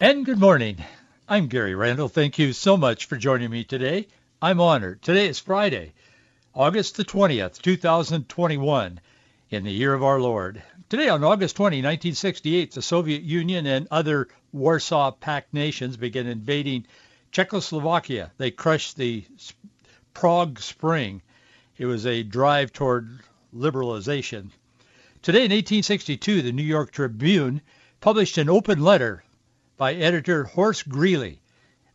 And 0.00 0.24
good 0.24 0.38
morning. 0.38 0.76
I'm 1.28 1.48
Gary 1.48 1.74
Randall. 1.74 2.08
Thank 2.08 2.38
you 2.38 2.52
so 2.52 2.76
much 2.76 3.06
for 3.06 3.16
joining 3.16 3.50
me 3.50 3.64
today. 3.64 4.06
I'm 4.40 4.60
honored. 4.60 5.02
Today 5.02 5.26
is 5.26 5.40
Friday, 5.40 5.92
August 6.54 6.96
the 6.96 7.04
20th, 7.04 7.60
2021, 7.60 9.00
in 9.50 9.64
the 9.64 9.72
year 9.72 9.92
of 9.92 10.04
our 10.04 10.20
Lord. 10.20 10.62
Today 10.88 11.08
on 11.08 11.24
August 11.24 11.56
20, 11.56 11.78
1968, 11.78 12.70
the 12.70 12.80
Soviet 12.80 13.22
Union 13.22 13.66
and 13.66 13.88
other 13.90 14.28
Warsaw 14.52 15.10
Pact 15.10 15.52
nations 15.52 15.96
began 15.96 16.28
invading 16.28 16.86
Czechoslovakia. 17.32 18.30
They 18.38 18.52
crushed 18.52 18.96
the 18.96 19.24
Prague 20.14 20.60
Spring. 20.60 21.22
It 21.76 21.86
was 21.86 22.06
a 22.06 22.22
drive 22.22 22.72
toward 22.72 23.18
liberalization. 23.52 24.50
Today 25.22 25.40
in 25.40 25.50
1862, 25.50 26.42
the 26.42 26.52
New 26.52 26.62
York 26.62 26.92
Tribune 26.92 27.62
published 28.00 28.38
an 28.38 28.48
open 28.48 28.80
letter 28.80 29.24
by 29.78 29.94
editor 29.94 30.42
Horace 30.42 30.82
Greeley 30.82 31.38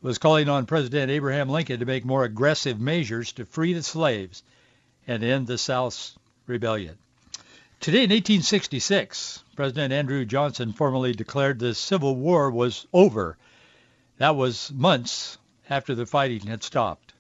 was 0.02 0.18
calling 0.18 0.48
on 0.48 0.66
President 0.66 1.12
Abraham 1.12 1.50
Lincoln 1.50 1.82
to 1.82 1.86
make 1.86 2.06
more 2.06 2.24
aggressive 2.24 2.80
measures 2.80 3.34
to 3.34 3.46
free 3.46 3.74
the 3.74 3.84
slaves 3.84 4.42
and 5.06 5.22
end 5.22 5.48
the 5.48 5.58
South's 5.58 6.18
rebellion. 6.48 6.98
Today 7.82 8.06
in 8.06 8.10
1866, 8.10 9.44
President 9.58 9.92
Andrew 9.92 10.24
Johnson 10.24 10.72
formally 10.72 11.12
declared 11.12 11.60
the 11.60 11.76
Civil 11.76 12.16
War 12.16 12.50
was 12.50 12.88
over. 12.94 13.38
That 14.18 14.38
was 14.38 14.72
months 14.72 15.38
after 15.70 15.94
the 15.94 16.06
fighting 16.06 16.48
had 16.48 16.64
stopped. 16.64 17.14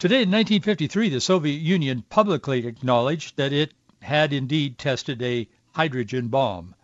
Today 0.00 0.22
in 0.22 0.30
1953, 0.30 1.08
the 1.08 1.20
Soviet 1.20 1.60
Union 1.60 2.02
publicly 2.10 2.66
acknowledged 2.66 3.36
that 3.36 3.52
it 3.52 3.72
had 4.02 4.32
indeed 4.32 4.76
tested 4.76 5.22
a 5.22 5.46
hydrogen 5.72 6.26
bomb. 6.26 6.74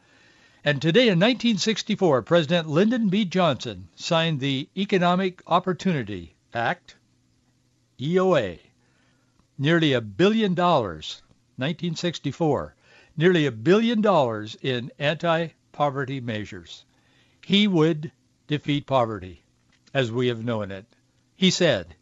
And 0.62 0.82
today 0.82 1.08
in 1.08 1.18
1964, 1.18 2.20
President 2.20 2.68
Lyndon 2.68 3.08
B. 3.08 3.24
Johnson 3.24 3.88
signed 3.94 4.40
the 4.40 4.68
Economic 4.76 5.42
Opportunity 5.46 6.34
Act, 6.52 6.96
EOA. 7.98 8.58
Nearly 9.56 9.94
a 9.94 10.02
billion 10.02 10.52
dollars, 10.52 11.22
1964, 11.56 12.74
nearly 13.16 13.46
a 13.46 13.50
billion 13.50 14.02
dollars 14.02 14.54
in 14.60 14.92
anti-poverty 14.98 16.20
measures. 16.20 16.84
He 17.46 17.66
would 17.66 18.12
defeat 18.46 18.84
poverty 18.84 19.42
as 19.94 20.12
we 20.12 20.26
have 20.26 20.44
known 20.44 20.70
it. 20.70 20.84
He 21.36 21.50
said, 21.50 21.96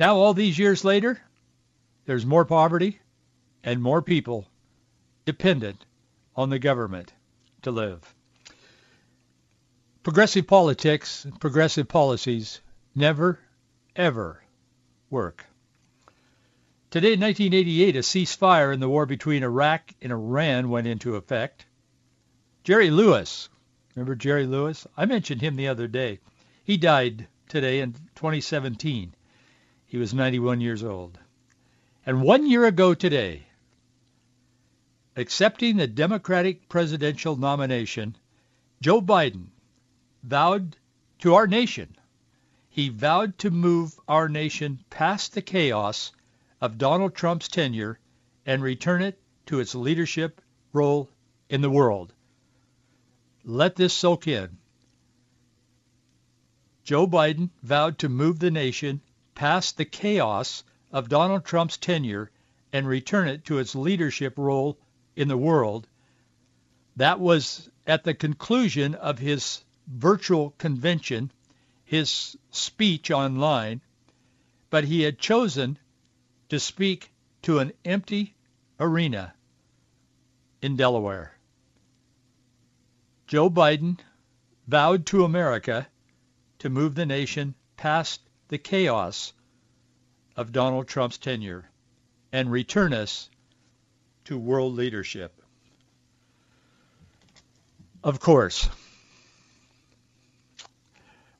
now 0.00 0.16
all 0.16 0.34
these 0.34 0.58
years 0.58 0.84
later, 0.84 1.22
there's 2.06 2.26
more 2.26 2.44
poverty 2.44 2.98
and 3.62 3.80
more 3.80 4.02
people 4.02 4.48
dependent 5.24 5.84
on 6.34 6.50
the 6.50 6.58
government 6.58 7.12
to 7.62 7.70
live. 7.70 8.14
Progressive 10.02 10.46
politics, 10.46 11.26
progressive 11.38 11.88
policies 11.88 12.60
never, 12.94 13.38
ever 13.94 14.42
work. 15.10 15.46
Today 16.90 17.14
in 17.14 17.20
1988, 17.20 17.96
a 17.96 18.00
ceasefire 18.00 18.74
in 18.74 18.80
the 18.80 18.88
war 18.88 19.06
between 19.06 19.42
Iraq 19.42 19.94
and 20.02 20.12
Iran 20.12 20.68
went 20.68 20.86
into 20.86 21.16
effect. 21.16 21.64
Jerry 22.64 22.90
Lewis, 22.90 23.48
remember 23.94 24.14
Jerry 24.14 24.46
Lewis? 24.46 24.86
I 24.96 25.06
mentioned 25.06 25.40
him 25.40 25.56
the 25.56 25.68
other 25.68 25.88
day. 25.88 26.18
He 26.64 26.76
died 26.76 27.28
today 27.48 27.80
in 27.80 27.92
2017. 28.14 29.14
He 29.86 29.96
was 29.96 30.12
91 30.12 30.60
years 30.60 30.82
old. 30.82 31.18
And 32.04 32.22
one 32.22 32.46
year 32.46 32.64
ago 32.64 32.94
today, 32.94 33.46
accepting 35.16 35.76
the 35.76 35.86
Democratic 35.86 36.68
presidential 36.68 37.36
nomination, 37.36 38.16
Joe 38.80 39.02
Biden 39.02 39.48
vowed 40.22 40.76
to 41.18 41.34
our 41.34 41.46
nation, 41.46 41.96
he 42.68 42.88
vowed 42.88 43.36
to 43.38 43.50
move 43.50 44.00
our 44.08 44.28
nation 44.28 44.82
past 44.88 45.34
the 45.34 45.42
chaos 45.42 46.12
of 46.60 46.78
Donald 46.78 47.14
Trump's 47.14 47.48
tenure 47.48 47.98
and 48.46 48.62
return 48.62 49.02
it 49.02 49.20
to 49.46 49.60
its 49.60 49.74
leadership 49.74 50.40
role 50.72 51.10
in 51.50 51.60
the 51.60 51.70
world. 51.70 52.14
Let 53.44 53.76
this 53.76 53.92
soak 53.92 54.26
in. 54.26 54.56
Joe 56.84 57.06
Biden 57.06 57.50
vowed 57.62 57.98
to 57.98 58.08
move 58.08 58.38
the 58.38 58.50
nation 58.50 59.02
past 59.34 59.76
the 59.76 59.84
chaos 59.84 60.64
of 60.90 61.08
Donald 61.08 61.44
Trump's 61.44 61.76
tenure 61.76 62.30
and 62.72 62.88
return 62.88 63.28
it 63.28 63.44
to 63.44 63.58
its 63.58 63.74
leadership 63.74 64.38
role 64.38 64.78
in 65.16 65.28
the 65.28 65.36
world. 65.36 65.88
That 66.96 67.20
was 67.20 67.70
at 67.86 68.04
the 68.04 68.14
conclusion 68.14 68.94
of 68.94 69.18
his 69.18 69.64
virtual 69.86 70.50
convention, 70.58 71.30
his 71.84 72.36
speech 72.50 73.10
online, 73.10 73.80
but 74.70 74.84
he 74.84 75.02
had 75.02 75.18
chosen 75.18 75.78
to 76.48 76.58
speak 76.60 77.12
to 77.42 77.58
an 77.58 77.72
empty 77.84 78.34
arena 78.78 79.34
in 80.60 80.76
Delaware. 80.76 81.34
Joe 83.26 83.50
Biden 83.50 83.98
vowed 84.68 85.06
to 85.06 85.24
America 85.24 85.88
to 86.58 86.70
move 86.70 86.94
the 86.94 87.06
nation 87.06 87.54
past 87.76 88.20
the 88.48 88.58
chaos 88.58 89.32
of 90.36 90.52
Donald 90.52 90.86
Trump's 90.86 91.18
tenure 91.18 91.68
and 92.32 92.50
return 92.50 92.92
us 92.92 93.28
to 94.24 94.38
world 94.38 94.74
leadership. 94.74 95.32
Of 98.04 98.18
course, 98.18 98.68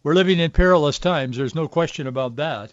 we're 0.03 0.15
living 0.15 0.39
in 0.39 0.51
perilous 0.51 0.99
times. 0.99 1.37
There's 1.37 1.55
no 1.55 1.69
question 1.69 2.07
about 2.07 2.37
that. 2.37 2.73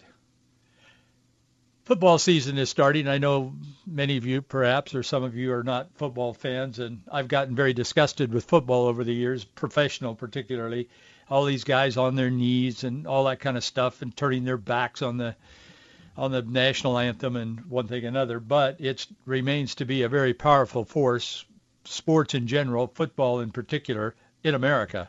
Football 1.84 2.18
season 2.18 2.56
is 2.56 2.70
starting. 2.70 3.08
I 3.08 3.18
know 3.18 3.52
many 3.84 4.16
of 4.16 4.24
you, 4.24 4.42
perhaps, 4.42 4.94
or 4.94 5.02
some 5.02 5.24
of 5.24 5.34
you 5.34 5.52
are 5.52 5.64
not 5.64 5.90
football 5.96 6.32
fans, 6.32 6.78
and 6.78 7.02
I've 7.10 7.26
gotten 7.26 7.56
very 7.56 7.72
disgusted 7.72 8.32
with 8.32 8.44
football 8.44 8.86
over 8.86 9.02
the 9.02 9.12
years, 9.12 9.44
professional 9.44 10.14
particularly. 10.14 10.88
All 11.28 11.44
these 11.44 11.64
guys 11.64 11.96
on 11.96 12.14
their 12.14 12.30
knees 12.30 12.84
and 12.84 13.08
all 13.08 13.24
that 13.24 13.40
kind 13.40 13.56
of 13.56 13.64
stuff, 13.64 14.02
and 14.02 14.16
turning 14.16 14.44
their 14.44 14.56
backs 14.56 15.02
on 15.02 15.16
the 15.16 15.34
on 16.16 16.32
the 16.32 16.42
national 16.42 16.98
anthem 16.98 17.36
and 17.36 17.60
one 17.66 17.86
thing 17.86 18.04
another, 18.04 18.40
but 18.40 18.80
it 18.80 19.06
remains 19.24 19.74
to 19.76 19.84
be 19.84 20.02
a 20.02 20.08
very 20.08 20.34
powerful 20.34 20.84
force, 20.84 21.44
sports 21.84 22.34
in 22.34 22.46
general, 22.46 22.86
football 22.88 23.40
in 23.40 23.50
particular, 23.50 24.14
in 24.42 24.54
America. 24.54 25.08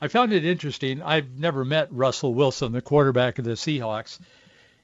I 0.00 0.08
found 0.08 0.32
it 0.32 0.44
interesting. 0.44 1.02
I've 1.02 1.38
never 1.38 1.64
met 1.64 1.92
Russell 1.92 2.34
Wilson, 2.34 2.72
the 2.72 2.82
quarterback 2.82 3.38
of 3.38 3.44
the 3.44 3.52
Seahawks. 3.52 4.18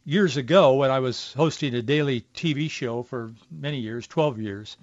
Years 0.04 0.36
ago, 0.36 0.74
when 0.76 0.90
I 0.90 1.00
was 1.00 1.34
hosting 1.34 1.74
a 1.74 1.82
daily 1.82 2.24
TV 2.34 2.70
show 2.70 3.02
for 3.02 3.32
many 3.50 3.80
years, 3.80 4.06
12 4.06 4.40
years, 4.40 4.76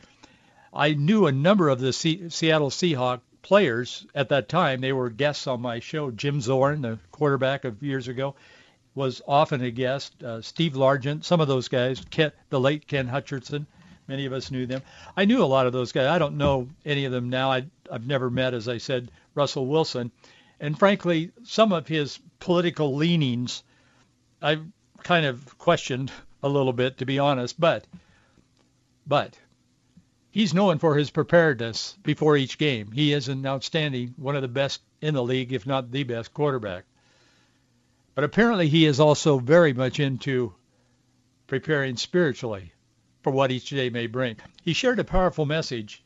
I 0.71 0.93
knew 0.93 1.25
a 1.25 1.31
number 1.31 1.69
of 1.69 1.79
the 1.79 1.91
C- 1.91 2.29
Seattle 2.29 2.69
Seahawk 2.69 3.21
players 3.41 4.05
at 4.13 4.29
that 4.29 4.47
time. 4.47 4.81
They 4.81 4.93
were 4.93 5.09
guests 5.09 5.47
on 5.47 5.61
my 5.61 5.79
show. 5.79 6.11
Jim 6.11 6.39
Zorn, 6.39 6.81
the 6.81 6.99
quarterback 7.11 7.65
of 7.65 7.81
years 7.81 8.07
ago, 8.07 8.35
was 8.97 9.21
often 9.27 9.61
a 9.61 9.69
guest. 9.69 10.23
Uh, 10.23 10.41
Steve 10.41 10.73
Largent, 10.73 11.23
some 11.23 11.39
of 11.39 11.47
those 11.47 11.67
guys, 11.67 12.03
Ken, 12.09 12.31
the 12.49 12.59
late 12.59 12.87
Ken 12.87 13.07
Hutcherson, 13.07 13.67
many 14.07 14.25
of 14.25 14.33
us 14.33 14.49
knew 14.49 14.65
them. 14.65 14.81
I 15.15 15.25
knew 15.25 15.43
a 15.43 15.45
lot 15.45 15.67
of 15.67 15.71
those 15.71 15.91
guys. 15.91 16.07
I 16.07 16.17
don't 16.17 16.35
know 16.35 16.67
any 16.83 17.05
of 17.05 17.11
them 17.11 17.29
now. 17.29 17.51
I, 17.51 17.67
I've 17.91 18.07
never 18.07 18.31
met, 18.31 18.55
as 18.55 18.67
I 18.67 18.79
said, 18.79 19.11
Russell 19.35 19.67
Wilson. 19.67 20.11
And 20.59 20.79
frankly, 20.79 21.31
some 21.43 21.73
of 21.73 21.87
his 21.87 22.19
political 22.39 22.95
leanings, 22.95 23.61
I've 24.41 24.65
kind 25.03 25.27
of 25.27 25.59
questioned 25.59 26.11
a 26.41 26.49
little 26.49 26.73
bit, 26.73 26.97
to 26.97 27.05
be 27.05 27.19
honest. 27.19 27.59
But, 27.59 27.85
but 29.05 29.37
he's 30.31 30.55
known 30.55 30.79
for 30.79 30.97
his 30.97 31.11
preparedness 31.11 31.95
before 32.01 32.35
each 32.35 32.57
game. 32.57 32.91
He 32.91 33.13
is 33.13 33.27
an 33.27 33.45
outstanding, 33.45 34.15
one 34.17 34.35
of 34.35 34.41
the 34.41 34.47
best 34.47 34.81
in 35.01 35.13
the 35.13 35.23
league, 35.23 35.53
if 35.53 35.67
not 35.67 35.91
the 35.91 36.03
best 36.03 36.33
quarterback. 36.33 36.85
But 38.17 38.23
apparently 38.23 38.67
he 38.67 38.87
is 38.87 38.99
also 38.99 39.37
very 39.37 39.73
much 39.73 39.99
into 39.99 40.55
preparing 41.45 41.97
spiritually 41.97 42.73
for 43.21 43.31
what 43.31 43.51
each 43.51 43.69
day 43.69 43.91
may 43.91 44.07
bring. 44.07 44.37
He 44.63 44.73
shared 44.73 44.97
a 44.97 45.03
powerful 45.03 45.45
message 45.45 46.03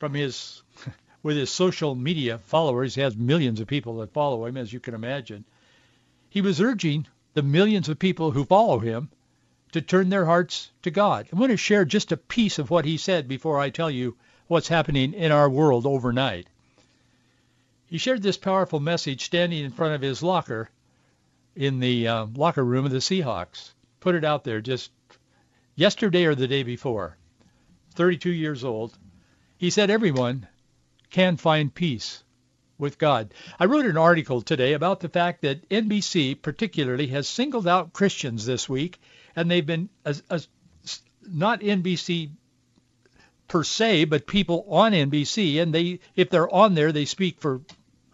from 0.00 0.14
his 0.14 0.64
with 1.22 1.36
his 1.36 1.48
social 1.48 1.94
media 1.94 2.38
followers. 2.38 2.96
He 2.96 3.00
has 3.02 3.16
millions 3.16 3.60
of 3.60 3.68
people 3.68 3.98
that 3.98 4.12
follow 4.12 4.44
him, 4.44 4.56
as 4.56 4.72
you 4.72 4.80
can 4.80 4.92
imagine. 4.92 5.44
He 6.28 6.40
was 6.40 6.60
urging 6.60 7.06
the 7.34 7.44
millions 7.44 7.88
of 7.88 8.00
people 8.00 8.32
who 8.32 8.44
follow 8.44 8.80
him 8.80 9.08
to 9.70 9.80
turn 9.80 10.08
their 10.08 10.24
hearts 10.24 10.72
to 10.82 10.90
God. 10.90 11.28
I 11.32 11.36
want 11.36 11.52
to 11.52 11.56
share 11.56 11.84
just 11.84 12.10
a 12.10 12.16
piece 12.16 12.58
of 12.58 12.70
what 12.70 12.84
he 12.84 12.96
said 12.96 13.28
before 13.28 13.60
I 13.60 13.70
tell 13.70 13.88
you 13.88 14.16
what's 14.48 14.66
happening 14.66 15.14
in 15.14 15.30
our 15.30 15.48
world 15.48 15.86
overnight. 15.86 16.48
He 17.86 17.98
shared 17.98 18.24
this 18.24 18.36
powerful 18.36 18.80
message 18.80 19.24
standing 19.24 19.64
in 19.64 19.70
front 19.70 19.94
of 19.94 20.02
his 20.02 20.24
locker 20.24 20.70
in 21.56 21.80
the 21.80 22.06
uh, 22.06 22.26
locker 22.34 22.64
room 22.64 22.84
of 22.84 22.92
the 22.92 22.98
Seahawks. 22.98 23.72
Put 24.00 24.14
it 24.14 24.24
out 24.24 24.44
there 24.44 24.60
just 24.60 24.90
yesterday 25.74 26.26
or 26.26 26.34
the 26.34 26.46
day 26.46 26.62
before. 26.62 27.16
32 27.94 28.30
years 28.30 28.62
old. 28.62 28.96
He 29.56 29.70
said 29.70 29.90
everyone 29.90 30.46
can 31.10 31.38
find 31.38 31.74
peace 31.74 32.22
with 32.78 32.98
God. 32.98 33.32
I 33.58 33.64
wrote 33.64 33.86
an 33.86 33.96
article 33.96 34.42
today 34.42 34.74
about 34.74 35.00
the 35.00 35.08
fact 35.08 35.42
that 35.42 35.66
NBC 35.70 36.40
particularly 36.40 37.06
has 37.08 37.26
singled 37.26 37.66
out 37.66 37.94
Christians 37.94 38.44
this 38.44 38.68
week, 38.68 39.00
and 39.34 39.50
they've 39.50 39.64
been 39.64 39.88
as, 40.04 40.22
as 40.28 40.48
not 41.26 41.60
NBC 41.60 42.30
per 43.48 43.64
se, 43.64 44.04
but 44.04 44.26
people 44.26 44.66
on 44.68 44.92
NBC, 44.92 45.62
and 45.62 45.74
they 45.74 46.00
if 46.14 46.28
they're 46.28 46.52
on 46.52 46.74
there, 46.74 46.92
they 46.92 47.06
speak 47.06 47.40
for 47.40 47.62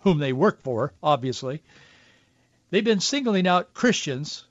whom 0.02 0.18
they 0.18 0.32
work 0.32 0.62
for, 0.62 0.92
obviously. 1.02 1.62
They've 2.72 2.82
been 2.82 3.00
singling 3.00 3.46
out 3.46 3.74
Christians, 3.74 4.46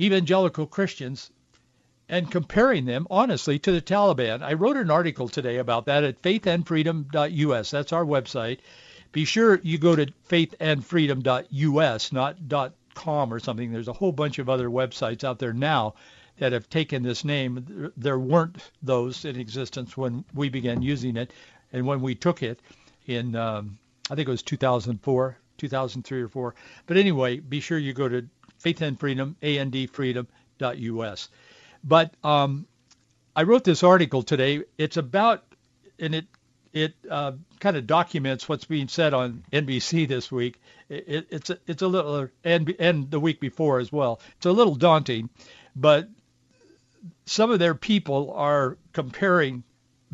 evangelical 0.00 0.66
Christians, 0.66 1.30
and 2.08 2.28
comparing 2.28 2.86
them 2.86 3.06
honestly 3.08 3.56
to 3.60 3.70
the 3.70 3.80
Taliban. 3.80 4.42
I 4.42 4.54
wrote 4.54 4.76
an 4.76 4.90
article 4.90 5.28
today 5.28 5.58
about 5.58 5.86
that 5.86 6.02
at 6.02 6.20
faithandfreedom.us. 6.20 7.70
That's 7.70 7.92
our 7.92 8.04
website. 8.04 8.58
Be 9.12 9.24
sure 9.24 9.60
you 9.62 9.78
go 9.78 9.94
to 9.94 10.06
faithandfreedom.us, 10.28 12.12
not 12.12 12.36
.com 12.96 13.32
or 13.32 13.38
something. 13.38 13.72
There's 13.72 13.86
a 13.86 13.92
whole 13.92 14.10
bunch 14.10 14.40
of 14.40 14.48
other 14.48 14.68
websites 14.68 15.22
out 15.22 15.38
there 15.38 15.52
now 15.52 15.94
that 16.38 16.50
have 16.50 16.68
taken 16.68 17.04
this 17.04 17.24
name. 17.24 17.92
There 17.96 18.18
weren't 18.18 18.72
those 18.82 19.24
in 19.24 19.38
existence 19.38 19.96
when 19.96 20.24
we 20.34 20.48
began 20.48 20.82
using 20.82 21.16
it, 21.16 21.32
and 21.72 21.86
when 21.86 22.00
we 22.00 22.16
took 22.16 22.42
it 22.42 22.58
in, 23.06 23.36
um, 23.36 23.78
I 24.10 24.16
think 24.16 24.26
it 24.26 24.32
was 24.32 24.42
2004, 24.42 25.38
2003 25.58 26.22
or 26.22 26.28
four. 26.28 26.54
But 26.86 26.96
anyway, 26.96 27.38
be 27.38 27.60
sure 27.60 27.78
you 27.78 27.92
go 27.92 28.08
to 28.08 28.28
faithandfreedom, 28.62 29.34
andfreedom.us. 29.42 31.28
But 31.84 32.14
um, 32.24 32.66
I 33.34 33.42
wrote 33.42 33.64
this 33.64 33.82
article 33.82 34.22
today. 34.22 34.64
It's 34.78 34.96
about, 34.96 35.44
and 35.98 36.14
it 36.14 36.26
it 36.72 36.94
uh, 37.10 37.32
kind 37.58 37.76
of 37.76 37.86
documents 37.86 38.48
what's 38.48 38.66
being 38.66 38.88
said 38.88 39.14
on 39.14 39.42
NBC 39.50 40.06
this 40.06 40.30
week. 40.30 40.60
It, 40.90 41.26
it's 41.30 41.50
a, 41.50 41.58
it's 41.66 41.82
a 41.82 41.88
little 41.88 42.28
and 42.44 42.74
and 42.78 43.10
the 43.10 43.20
week 43.20 43.40
before 43.40 43.78
as 43.78 43.90
well. 43.90 44.20
It's 44.36 44.46
a 44.46 44.52
little 44.52 44.74
daunting, 44.74 45.30
but 45.74 46.08
some 47.24 47.50
of 47.50 47.58
their 47.58 47.74
people 47.74 48.32
are 48.32 48.76
comparing 48.92 49.64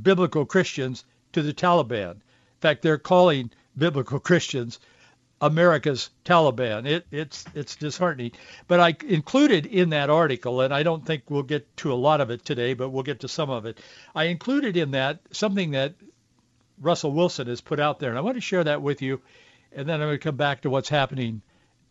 biblical 0.00 0.46
Christians 0.46 1.04
to 1.32 1.42
the 1.42 1.52
Taliban. 1.52 2.12
In 2.12 2.20
fact, 2.60 2.82
they're 2.82 2.98
calling 2.98 3.50
biblical 3.76 4.20
Christians 4.20 4.78
America's 5.42 6.10
Taliban. 6.24 6.86
It, 6.86 7.04
it's 7.10 7.44
it's 7.52 7.74
disheartening. 7.74 8.30
But 8.68 8.78
I 8.78 8.96
included 9.06 9.66
in 9.66 9.90
that 9.90 10.08
article, 10.08 10.60
and 10.60 10.72
I 10.72 10.84
don't 10.84 11.04
think 11.04 11.24
we'll 11.28 11.42
get 11.42 11.76
to 11.78 11.92
a 11.92 11.94
lot 11.94 12.20
of 12.20 12.30
it 12.30 12.44
today, 12.44 12.74
but 12.74 12.90
we'll 12.90 13.02
get 13.02 13.20
to 13.20 13.28
some 13.28 13.50
of 13.50 13.66
it. 13.66 13.78
I 14.14 14.24
included 14.24 14.76
in 14.76 14.92
that 14.92 15.18
something 15.32 15.72
that 15.72 15.94
Russell 16.80 17.10
Wilson 17.10 17.48
has 17.48 17.60
put 17.60 17.80
out 17.80 17.98
there, 17.98 18.10
and 18.10 18.18
I 18.18 18.22
want 18.22 18.36
to 18.36 18.40
share 18.40 18.62
that 18.62 18.82
with 18.82 19.02
you, 19.02 19.20
and 19.72 19.88
then 19.88 20.00
I'm 20.00 20.06
going 20.06 20.14
to 20.14 20.22
come 20.22 20.36
back 20.36 20.60
to 20.60 20.70
what's 20.70 20.88
happening 20.88 21.42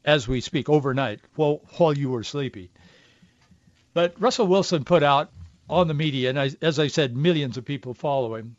as 0.05 0.29
we 0.29 0.39
speak 0.39 0.69
overnight 0.69 1.19
while 1.35 1.61
while 1.77 1.95
you 1.95 2.09
were 2.09 2.23
sleeping. 2.23 2.69
But 3.93 4.15
Russell 4.17 4.47
Wilson 4.47 4.85
put 4.85 5.03
out 5.03 5.29
on 5.69 5.89
the 5.89 5.93
media, 5.93 6.29
and 6.29 6.39
I, 6.39 6.51
as 6.61 6.79
I 6.79 6.87
said, 6.87 7.17
millions 7.17 7.57
of 7.57 7.65
people 7.65 7.93
follow 7.93 8.35
him. 8.35 8.55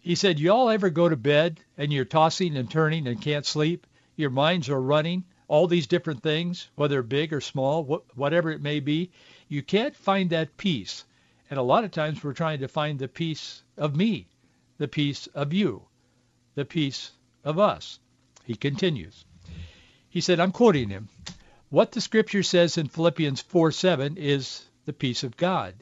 He 0.00 0.14
said, 0.14 0.40
"Y'all 0.40 0.70
ever 0.70 0.88
go 0.88 1.06
to 1.06 1.16
bed 1.16 1.60
and 1.76 1.92
you're 1.92 2.06
tossing 2.06 2.56
and 2.56 2.70
turning 2.70 3.06
and 3.06 3.20
can't 3.20 3.44
sleep?" 3.44 3.86
Your 4.22 4.30
minds 4.30 4.68
are 4.68 4.80
running, 4.80 5.24
all 5.48 5.66
these 5.66 5.88
different 5.88 6.22
things, 6.22 6.70
whether 6.76 7.02
big 7.02 7.32
or 7.32 7.40
small, 7.40 7.84
wh- 7.84 8.16
whatever 8.16 8.50
it 8.50 8.62
may 8.62 8.78
be, 8.78 9.10
you 9.48 9.62
can't 9.62 9.96
find 9.96 10.30
that 10.30 10.56
peace. 10.56 11.04
And 11.50 11.58
a 11.58 11.62
lot 11.62 11.82
of 11.82 11.90
times 11.90 12.22
we're 12.22 12.32
trying 12.32 12.60
to 12.60 12.68
find 12.68 12.98
the 12.98 13.08
peace 13.08 13.64
of 13.76 13.96
me, 13.96 14.28
the 14.78 14.86
peace 14.86 15.26
of 15.34 15.52
you, 15.52 15.82
the 16.54 16.64
peace 16.64 17.10
of 17.42 17.58
us. 17.58 17.98
He 18.44 18.54
continues. 18.54 19.24
He 20.08 20.20
said, 20.20 20.38
I'm 20.38 20.52
quoting 20.52 20.88
him, 20.88 21.08
what 21.68 21.90
the 21.90 22.00
scripture 22.00 22.44
says 22.44 22.78
in 22.78 22.86
Philippians 22.86 23.40
4, 23.42 23.72
7 23.72 24.16
is 24.16 24.64
the 24.84 24.92
peace 24.92 25.24
of 25.24 25.36
God. 25.36 25.74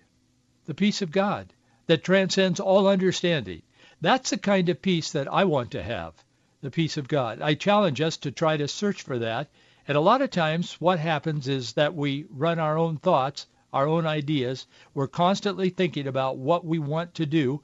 The 0.65 0.75
peace 0.75 1.03
of 1.03 1.11
God 1.11 1.53
that 1.87 2.03
transcends 2.03 2.59
all 2.59 2.89
understanding. 2.89 3.63
That's 4.01 4.31
the 4.31 4.39
kind 4.39 4.71
of 4.71 4.81
peace 4.81 5.13
that 5.13 5.31
I 5.31 5.45
want 5.45 5.73
to 5.73 5.83
have 5.83 6.15
the 6.63 6.71
peace 6.71 6.97
of 6.97 7.09
God. 7.09 7.41
I 7.41 7.55
challenge 7.55 8.01
us 8.01 8.19
to 8.19 8.31
try 8.31 8.57
to 8.57 8.69
search 8.69 9.03
for 9.03 9.19
that. 9.19 9.49
And 9.89 9.97
a 9.97 10.01
lot 10.01 10.23
of 10.23 10.31
times 10.31 10.75
what 10.75 10.99
happens 10.99 11.49
is 11.49 11.73
that 11.73 11.95
we 11.95 12.27
run 12.31 12.59
our 12.59 12.77
own 12.77 12.99
thoughts, 12.99 13.47
our 13.73 13.87
own 13.89 14.07
ideas. 14.07 14.67
We're 14.95 15.09
constantly 15.09 15.71
thinking 15.71 16.07
about 16.07 16.37
what 16.37 16.65
we 16.65 16.79
want 16.79 17.15
to 17.15 17.27
do, 17.27 17.63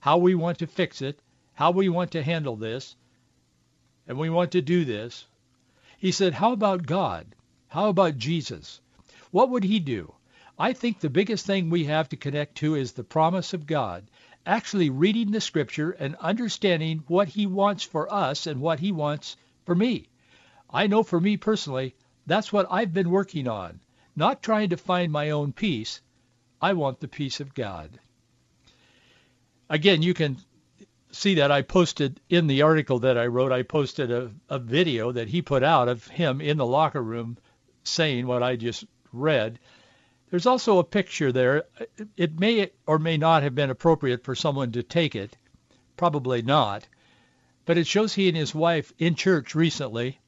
how 0.00 0.18
we 0.18 0.34
want 0.34 0.58
to 0.58 0.66
fix 0.66 1.02
it, 1.02 1.20
how 1.54 1.70
we 1.72 1.88
want 1.88 2.12
to 2.12 2.22
handle 2.22 2.56
this, 2.56 2.94
and 4.06 4.18
we 4.18 4.30
want 4.30 4.52
to 4.52 4.62
do 4.62 4.84
this. 4.84 5.26
He 5.98 6.12
said, 6.12 6.34
how 6.34 6.52
about 6.52 6.86
God? 6.86 7.26
How 7.68 7.88
about 7.88 8.16
Jesus? 8.16 8.80
What 9.30 9.50
would 9.50 9.64
he 9.64 9.80
do? 9.80 10.14
I 10.58 10.72
think 10.72 11.00
the 11.00 11.10
biggest 11.10 11.44
thing 11.44 11.68
we 11.68 11.84
have 11.84 12.08
to 12.10 12.16
connect 12.16 12.56
to 12.56 12.76
is 12.76 12.92
the 12.92 13.04
promise 13.04 13.52
of 13.52 13.66
God 13.66 14.04
actually 14.46 14.88
reading 14.88 15.32
the 15.32 15.40
scripture 15.40 15.90
and 15.90 16.14
understanding 16.16 17.02
what 17.08 17.28
he 17.28 17.46
wants 17.46 17.82
for 17.82 18.12
us 18.12 18.46
and 18.46 18.60
what 18.60 18.78
he 18.78 18.92
wants 18.92 19.36
for 19.64 19.74
me. 19.74 20.08
I 20.70 20.86
know 20.86 21.02
for 21.02 21.20
me 21.20 21.36
personally, 21.36 21.94
that's 22.26 22.52
what 22.52 22.66
I've 22.70 22.94
been 22.94 23.10
working 23.10 23.48
on, 23.48 23.80
not 24.14 24.42
trying 24.42 24.70
to 24.70 24.76
find 24.76 25.12
my 25.12 25.30
own 25.30 25.52
peace. 25.52 26.00
I 26.62 26.72
want 26.72 27.00
the 27.00 27.08
peace 27.08 27.40
of 27.40 27.54
God. 27.54 27.98
Again, 29.68 30.02
you 30.02 30.14
can 30.14 30.38
see 31.10 31.34
that 31.34 31.50
I 31.50 31.62
posted 31.62 32.20
in 32.28 32.46
the 32.46 32.62
article 32.62 33.00
that 33.00 33.18
I 33.18 33.26
wrote, 33.26 33.52
I 33.52 33.62
posted 33.62 34.10
a, 34.10 34.30
a 34.48 34.58
video 34.58 35.12
that 35.12 35.28
he 35.28 35.42
put 35.42 35.62
out 35.62 35.88
of 35.88 36.06
him 36.06 36.40
in 36.40 36.56
the 36.56 36.66
locker 36.66 37.02
room 37.02 37.38
saying 37.82 38.26
what 38.26 38.42
I 38.42 38.56
just 38.56 38.84
read. 39.12 39.58
There's 40.28 40.46
also 40.46 40.78
a 40.78 40.84
picture 40.84 41.30
there. 41.30 41.64
It 42.16 42.40
may 42.40 42.70
or 42.84 42.98
may 42.98 43.16
not 43.16 43.44
have 43.44 43.54
been 43.54 43.70
appropriate 43.70 44.24
for 44.24 44.34
someone 44.34 44.72
to 44.72 44.82
take 44.82 45.14
it. 45.14 45.36
Probably 45.96 46.42
not. 46.42 46.88
But 47.64 47.78
it 47.78 47.86
shows 47.86 48.14
he 48.14 48.28
and 48.28 48.36
his 48.36 48.54
wife 48.54 48.92
in 48.98 49.14
church 49.14 49.54
recently 49.54 50.20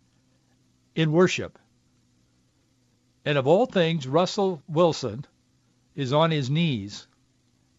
in 0.95 1.11
worship. 1.11 1.59
And 3.25 3.37
of 3.37 3.47
all 3.47 3.67
things, 3.67 4.07
Russell 4.07 4.63
Wilson 4.69 5.27
is 5.97 6.13
on 6.13 6.31
his 6.31 6.49
knees 6.49 7.09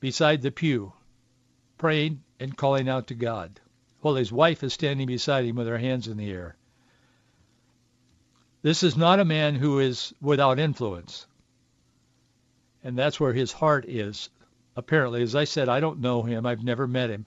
beside 0.01 0.41
the 0.41 0.51
pew, 0.51 0.91
praying 1.77 2.21
and 2.39 2.57
calling 2.57 2.89
out 2.89 3.07
to 3.07 3.15
God, 3.15 3.61
while 4.01 4.15
his 4.15 4.31
wife 4.31 4.61
is 4.61 4.73
standing 4.73 5.07
beside 5.07 5.45
him 5.45 5.55
with 5.55 5.67
her 5.67 5.77
hands 5.77 6.07
in 6.07 6.17
the 6.17 6.29
air. 6.29 6.57
This 8.61 8.83
is 8.83 8.97
not 8.97 9.21
a 9.21 9.25
man 9.25 9.55
who 9.55 9.79
is 9.79 10.13
without 10.21 10.59
influence 10.59 11.25
and 12.83 12.97
that's 12.97 13.19
where 13.19 13.33
his 13.33 13.51
heart 13.51 13.85
is. 13.87 14.29
Apparently, 14.75 15.21
as 15.21 15.35
I 15.35 15.43
said, 15.43 15.67
I 15.67 15.79
don't 15.79 15.99
know 15.99 16.23
him. 16.23 16.45
I've 16.45 16.63
never 16.63 16.87
met 16.87 17.09
him. 17.09 17.25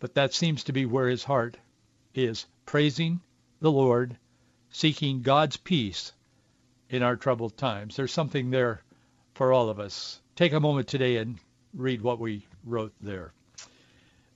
But 0.00 0.14
that 0.14 0.34
seems 0.34 0.64
to 0.64 0.72
be 0.72 0.86
where 0.86 1.08
his 1.08 1.24
heart 1.24 1.56
is, 2.14 2.46
praising 2.66 3.20
the 3.60 3.70
Lord, 3.70 4.16
seeking 4.70 5.22
God's 5.22 5.56
peace 5.56 6.12
in 6.90 7.02
our 7.02 7.16
troubled 7.16 7.56
times. 7.56 7.96
There's 7.96 8.12
something 8.12 8.50
there 8.50 8.82
for 9.34 9.52
all 9.52 9.68
of 9.68 9.78
us. 9.78 10.20
Take 10.36 10.52
a 10.52 10.60
moment 10.60 10.88
today 10.88 11.16
and 11.16 11.38
read 11.74 12.00
what 12.00 12.18
we 12.18 12.46
wrote 12.64 12.92
there. 13.00 13.32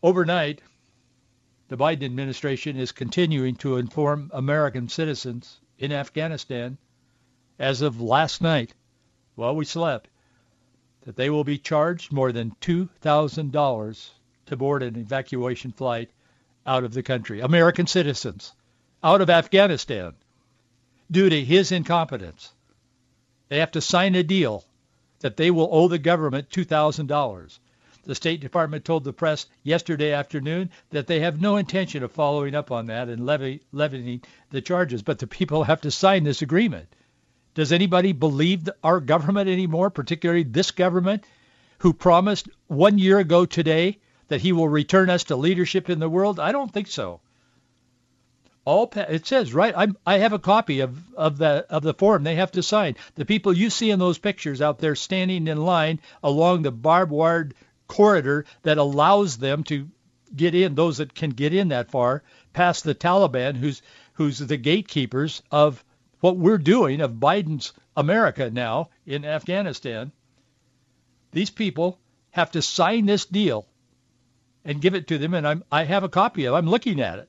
Overnight, 0.03 0.61
the 1.69 1.77
Biden 1.77 2.05
administration 2.05 2.77
is 2.77 2.93
continuing 2.93 3.57
to 3.57 3.77
inform 3.77 4.31
American 4.33 4.89
citizens 4.89 5.59
in 5.79 5.93
Afghanistan 5.93 6.77
as 7.59 7.83
of 7.83 8.01
last 8.01 8.43
night 8.43 8.75
while 9.35 9.55
we 9.55 9.65
slept 9.65 10.09
that 11.05 11.17
they 11.17 11.31
will 11.31 11.45
be 11.45 11.59
charged 11.59 12.13
more 12.13 12.33
than 12.33 12.55
$2,000 12.61 14.11
to 14.47 14.57
board 14.57 14.83
an 14.83 14.97
evacuation 14.97 15.73
flight 15.73 16.11
out 16.67 16.85
of 16.85 16.95
the 16.95 17.03
country. 17.03 17.41
American 17.41 17.87
citizens 17.87 18.53
out 19.03 19.21
of 19.21 19.31
Afghanistan 19.31 20.15
due 21.11 21.29
to 21.29 21.45
his 21.45 21.73
incompetence. 21.73 22.53
They 23.49 23.59
have 23.59 23.73
to 23.73 23.81
sign 23.81 24.15
a 24.15 24.23
deal 24.23 24.65
that 25.21 25.37
they 25.37 25.51
will 25.51 25.69
owe 25.73 25.89
the 25.89 25.99
government 25.99 26.51
$2,000. 26.51 27.59
The 28.05 28.15
State 28.15 28.41
Department 28.41 28.85
told 28.85 29.05
the 29.05 29.13
press 29.13 29.47
yesterday 29.63 30.13
afternoon 30.13 30.71
that 30.91 31.07
they 31.07 31.21
have 31.21 31.41
no 31.41 31.57
intention 31.57 32.03
of 32.03 32.11
following 32.13 32.55
up 32.55 32.71
on 32.71 32.87
that 32.87 33.09
and 33.09 33.25
levy, 33.25 33.63
levying 33.71 34.23
the 34.51 34.61
charges, 34.61 35.03
but 35.03 35.19
the 35.19 35.27
people 35.27 35.65
have 35.65 35.81
to 35.83 35.91
sign 35.91 36.25
this 36.25 36.43
agreement. 36.43 36.89
Does 37.55 37.73
anybody 37.73 38.13
believe 38.13 38.69
our 38.83 39.01
government 39.01 39.49
anymore, 39.49 39.91
particularly 39.91 40.43
this 40.43 40.71
government, 40.71 41.25
who 41.79 41.93
promised 41.93 42.49
one 42.69 42.99
year 42.99 43.19
ago 43.19 43.45
today 43.45 43.99
that 44.29 44.41
he 44.41 44.53
will 44.53 44.69
return 44.69 45.11
us 45.11 45.25
to 45.25 45.37
leadership 45.37 45.91
in 45.91 45.99
the 45.99 46.09
world? 46.09 46.41
I 46.41 46.53
don't 46.53 46.73
think 46.73 46.87
so. 46.87 47.21
All 48.65 48.91
it 48.95 49.27
says 49.27 49.53
right. 49.53 49.75
I'm, 49.77 49.99
I 50.07 50.19
have 50.19 50.33
a 50.33 50.39
copy 50.39 50.81
of, 50.81 50.97
of 51.15 51.37
the 51.37 51.67
of 51.69 51.83
the 51.83 51.95
form 51.95 52.23
they 52.23 52.37
have 52.37 52.53
to 52.53 52.63
sign. 52.63 52.95
The 53.17 53.25
people 53.25 53.53
you 53.53 53.71
see 53.71 53.91
in 53.91 53.99
those 53.99 54.19
pictures 54.19 54.63
out 54.63 54.79
there 54.79 54.95
standing 54.95 55.49
in 55.49 55.59
line 55.59 55.99
along 56.23 56.63
the 56.63 56.71
barbed 56.71 57.11
wire 57.11 57.51
corridor 57.89 58.45
that 58.63 58.79
allows 58.79 59.39
them 59.39 59.65
to 59.65 59.89
get 60.35 60.55
in. 60.55 60.77
Those 60.77 60.99
that 60.99 61.13
can 61.13 61.31
get 61.31 61.53
in 61.53 61.69
that 61.69 61.91
far 61.91 62.23
past 62.53 62.85
the 62.85 62.95
Taliban, 62.95 63.57
who's 63.57 63.83
who's 64.15 64.39
the 64.39 64.57
gatekeepers 64.57 65.43
of 65.51 65.85
what 66.23 66.37
we're 66.37 66.57
doing 66.57 67.01
of 67.01 67.15
Biden's 67.15 67.73
America 67.97 68.49
now 68.49 68.89
in 69.05 69.25
Afghanistan. 69.25 70.13
These 71.33 71.51
people 71.51 71.99
have 72.31 72.53
to 72.53 72.63
sign 72.63 73.07
this 73.07 73.27
deal 73.27 73.67
and 74.65 74.81
give 74.81 74.95
it 74.95 75.09
to 75.09 75.19
them, 75.19 75.35
and 75.35 75.47
I'm 75.47 75.65
I 75.71 75.83
have 75.83 76.05
a 76.05 76.09
copy 76.09 76.45
of. 76.45 76.55
it. 76.55 76.57
I'm 76.57 76.71
looking 76.71 77.01
at 77.01 77.19
it. 77.19 77.29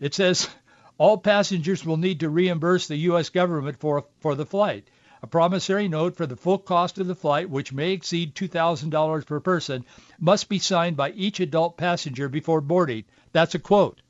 It 0.00 0.14
says 0.14 0.48
all 0.96 1.18
passengers 1.18 1.84
will 1.84 1.98
need 1.98 2.20
to 2.20 2.30
reimburse 2.30 2.88
the 2.88 2.96
U.S. 3.10 3.28
government 3.28 3.78
for, 3.80 4.06
for 4.20 4.34
the 4.34 4.46
flight. 4.46 4.88
A 5.22 5.26
promissory 5.26 5.88
note 5.88 6.16
for 6.16 6.24
the 6.24 6.36
full 6.36 6.58
cost 6.58 6.96
of 6.96 7.06
the 7.06 7.14
flight, 7.14 7.50
which 7.50 7.70
may 7.70 7.92
exceed 7.92 8.34
$2,000 8.34 9.26
per 9.26 9.40
person, 9.40 9.84
must 10.18 10.48
be 10.48 10.58
signed 10.58 10.96
by 10.96 11.10
each 11.10 11.40
adult 11.40 11.76
passenger 11.76 12.30
before 12.30 12.62
boarding. 12.62 13.04
That's 13.32 13.54
a 13.54 13.58
quote. 13.58 14.00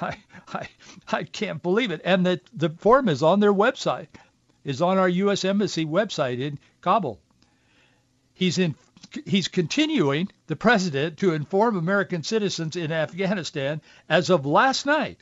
I, 0.00 0.16
I, 0.48 0.68
I 1.08 1.22
can't 1.24 1.62
believe 1.62 1.90
it. 1.90 2.00
And 2.04 2.26
the, 2.26 2.40
the 2.52 2.70
form 2.70 3.08
is 3.08 3.22
on 3.22 3.40
their 3.40 3.52
website, 3.52 4.08
is 4.64 4.82
on 4.82 4.98
our 4.98 5.08
U.S. 5.08 5.44
Embassy 5.44 5.84
website 5.84 6.40
in 6.40 6.58
Kabul. 6.80 7.20
He's 8.34 8.58
in 8.58 8.74
he's 9.24 9.48
continuing, 9.48 10.28
the 10.46 10.56
president, 10.56 11.18
to 11.18 11.32
inform 11.32 11.76
American 11.76 12.22
citizens 12.22 12.76
in 12.76 12.92
Afghanistan 12.92 13.80
as 14.08 14.30
of 14.30 14.44
last 14.44 14.84
night 14.84 15.18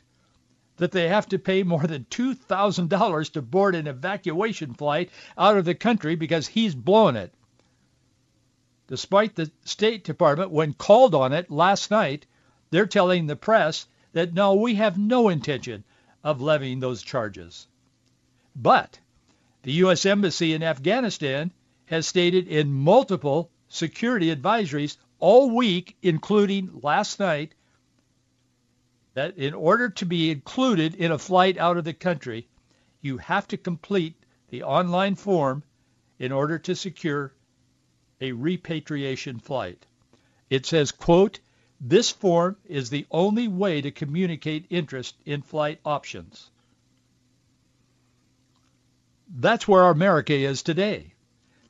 that 0.77 0.91
they 0.91 1.07
have 1.07 1.27
to 1.29 1.39
pay 1.39 1.63
more 1.63 1.83
than 1.83 2.05
$2,000 2.05 3.31
to 3.31 3.41
board 3.41 3.75
an 3.75 3.87
evacuation 3.87 4.73
flight 4.73 5.09
out 5.37 5.57
of 5.57 5.65
the 5.65 5.75
country 5.75 6.15
because 6.15 6.47
he's 6.47 6.75
blown 6.75 7.15
it. 7.15 7.33
Despite 8.87 9.35
the 9.35 9.51
State 9.63 10.03
Department, 10.03 10.51
when 10.51 10.73
called 10.73 11.15
on 11.15 11.31
it 11.31 11.49
last 11.49 11.91
night, 11.91 12.25
they're 12.71 12.85
telling 12.85 13.27
the 13.27 13.35
press 13.35 13.87
that 14.15 14.33
no, 14.33 14.53
we 14.53 14.75
have 14.75 14.97
no 14.97 15.27
intention 15.27 15.83
of 16.23 16.41
levying 16.41 16.79
those 16.79 17.03
charges. 17.03 17.67
But 18.55 18.97
the 19.63 19.73
U.S. 19.73 20.05
Embassy 20.05 20.53
in 20.53 20.63
Afghanistan 20.63 21.51
has 21.87 22.07
stated 22.07 22.47
in 22.47 22.71
multiple 22.71 23.51
security 23.67 24.33
advisories 24.33 24.95
all 25.19 25.53
week, 25.53 25.97
including 26.01 26.79
last 26.81 27.19
night, 27.19 27.55
that 29.15 29.37
in 29.37 29.53
order 29.53 29.89
to 29.89 30.05
be 30.05 30.31
included 30.31 30.95
in 30.95 31.11
a 31.11 31.17
flight 31.17 31.57
out 31.57 31.75
of 31.75 31.83
the 31.83 31.93
country, 31.93 32.47
you 33.01 33.17
have 33.17 33.45
to 33.49 33.57
complete 33.57 34.15
the 34.47 34.63
online 34.63 35.15
form 35.15 35.61
in 36.19 36.31
order 36.31 36.57
to 36.57 36.73
secure 36.73 37.33
a 38.21 38.31
repatriation 38.31 39.39
flight. 39.39 39.85
It 40.49 40.65
says, 40.65 40.93
quote, 40.93 41.41
this 41.87 42.11
form 42.11 42.57
is 42.65 42.89
the 42.89 43.05
only 43.11 43.47
way 43.47 43.81
to 43.81 43.91
communicate 43.91 44.65
interest 44.69 45.15
in 45.25 45.41
flight 45.41 45.79
options. 45.85 46.49
That's 49.27 49.67
where 49.67 49.83
America 49.83 50.33
is 50.33 50.63
today 50.63 51.15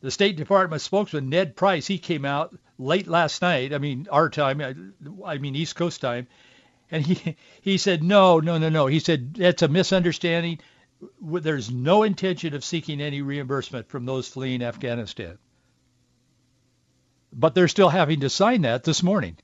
the 0.06 0.12
State 0.12 0.38
Department 0.38 0.84
spokesman 0.84 1.30
Ned 1.30 1.56
Price, 1.56 1.88
he 1.88 1.98
came 1.98 2.26
out 2.26 2.56
late 2.78 3.08
last 3.08 3.42
night. 3.42 3.74
I 3.74 3.80
mean, 3.80 4.08
our 4.12 4.30
time. 4.30 4.62
I 5.26 5.40
mean, 5.40 5.56
East 5.56 5.76
Coast 5.76 6.00
time, 6.00 6.28
and 6.92 7.04
he 7.04 7.36
he 7.62 7.80
said 7.80 8.04
no, 8.04 8.40
no, 8.40 8.60
no, 8.60 8.70
no. 8.70 8.86
He 8.86 9.00
said 9.00 9.34
that's 9.34 9.64
a 9.64 9.68
misunderstanding. 9.68 10.60
There's 11.20 11.72
no 11.72 12.04
intention 12.04 12.54
of 12.54 12.64
seeking 12.64 13.02
any 13.02 13.24
reimbursement 13.24 13.90
from 13.90 14.06
those 14.06 14.28
fleeing 14.28 14.62
Afghanistan. 14.62 15.40
But 17.34 17.56
they're 17.56 17.68
still 17.68 17.90
having 17.90 18.20
to 18.20 18.30
sign 18.30 18.62
that 18.62 18.84
this 18.84 19.02
morning 19.02 19.38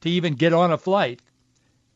to 0.00 0.10
even 0.10 0.34
get 0.34 0.52
on 0.52 0.72
a 0.72 0.78
flight. 0.78 1.20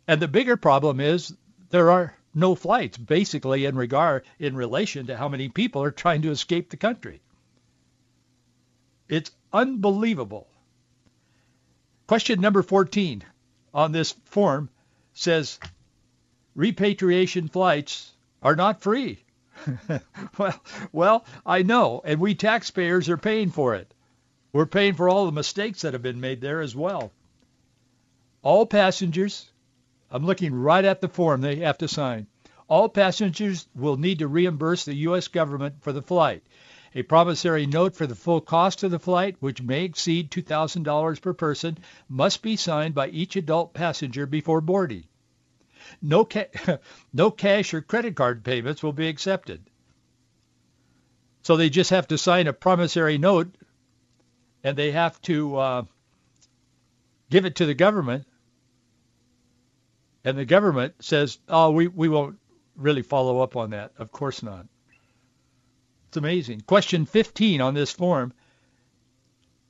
And 0.06 0.20
the 0.20 0.28
bigger 0.28 0.56
problem 0.56 1.00
is 1.00 1.34
there 1.70 1.90
are 1.90 2.16
no 2.34 2.54
flights 2.54 2.98
basically 2.98 3.64
in 3.64 3.76
regard 3.76 4.24
in 4.38 4.56
relation 4.56 5.06
to 5.06 5.16
how 5.16 5.28
many 5.28 5.48
people 5.48 5.82
are 5.82 5.90
trying 5.90 6.22
to 6.22 6.30
escape 6.30 6.70
the 6.70 6.76
country. 6.76 7.20
It's 9.08 9.30
unbelievable. 9.52 10.48
Question 12.06 12.40
number 12.40 12.62
14 12.62 13.22
on 13.74 13.92
this 13.92 14.12
form 14.24 14.70
says 15.12 15.58
repatriation 16.54 17.48
flights 17.48 18.12
are 18.42 18.56
not 18.56 18.82
free. 18.82 19.24
well, 20.38 20.62
well, 20.92 21.24
I 21.46 21.62
know, 21.62 22.00
and 22.04 22.20
we 22.20 22.34
taxpayers 22.34 23.08
are 23.08 23.16
paying 23.16 23.50
for 23.50 23.74
it. 23.74 23.92
We're 24.52 24.66
paying 24.66 24.94
for 24.94 25.08
all 25.08 25.26
the 25.26 25.32
mistakes 25.32 25.82
that 25.82 25.92
have 25.92 26.02
been 26.02 26.20
made 26.20 26.40
there 26.40 26.60
as 26.60 26.74
well. 26.74 27.12
All 28.42 28.66
passengers, 28.66 29.50
I'm 30.10 30.26
looking 30.26 30.52
right 30.52 30.84
at 30.84 31.00
the 31.00 31.08
form 31.08 31.40
they 31.40 31.56
have 31.56 31.78
to 31.78 31.88
sign. 31.88 32.26
All 32.68 32.88
passengers 32.88 33.68
will 33.74 33.96
need 33.96 34.18
to 34.18 34.28
reimburse 34.28 34.84
the 34.84 34.94
U.S. 34.94 35.28
government 35.28 35.76
for 35.80 35.92
the 35.92 36.02
flight. 36.02 36.42
A 36.94 37.02
promissory 37.02 37.66
note 37.66 37.94
for 37.94 38.06
the 38.06 38.14
full 38.14 38.40
cost 38.40 38.82
of 38.82 38.90
the 38.90 38.98
flight, 38.98 39.36
which 39.40 39.62
may 39.62 39.84
exceed 39.84 40.30
$2,000 40.30 41.20
per 41.22 41.32
person, 41.32 41.78
must 42.08 42.42
be 42.42 42.56
signed 42.56 42.94
by 42.94 43.08
each 43.08 43.36
adult 43.36 43.74
passenger 43.74 44.26
before 44.26 44.60
boarding. 44.60 45.04
No, 46.00 46.24
ca- 46.24 46.50
no 47.12 47.30
cash 47.30 47.72
or 47.72 47.80
credit 47.80 48.16
card 48.16 48.44
payments 48.44 48.82
will 48.82 48.92
be 48.92 49.08
accepted. 49.08 49.70
So 51.42 51.56
they 51.56 51.70
just 51.70 51.90
have 51.90 52.08
to 52.08 52.18
sign 52.18 52.46
a 52.46 52.52
promissory 52.52 53.18
note 53.18 53.54
and 54.62 54.76
they 54.76 54.92
have 54.92 55.20
to 55.22 55.56
uh, 55.56 55.82
give 57.30 57.44
it 57.44 57.56
to 57.56 57.66
the 57.66 57.74
government. 57.74 58.26
And 60.24 60.38
the 60.38 60.44
government 60.44 60.94
says, 61.00 61.38
oh, 61.48 61.70
we, 61.70 61.88
we 61.88 62.08
won't 62.08 62.38
really 62.76 63.02
follow 63.02 63.40
up 63.40 63.56
on 63.56 63.70
that. 63.70 63.92
Of 63.98 64.12
course 64.12 64.42
not. 64.42 64.66
It's 66.08 66.16
amazing. 66.16 66.60
Question 66.62 67.06
15 67.06 67.60
on 67.60 67.74
this 67.74 67.90
form. 67.90 68.32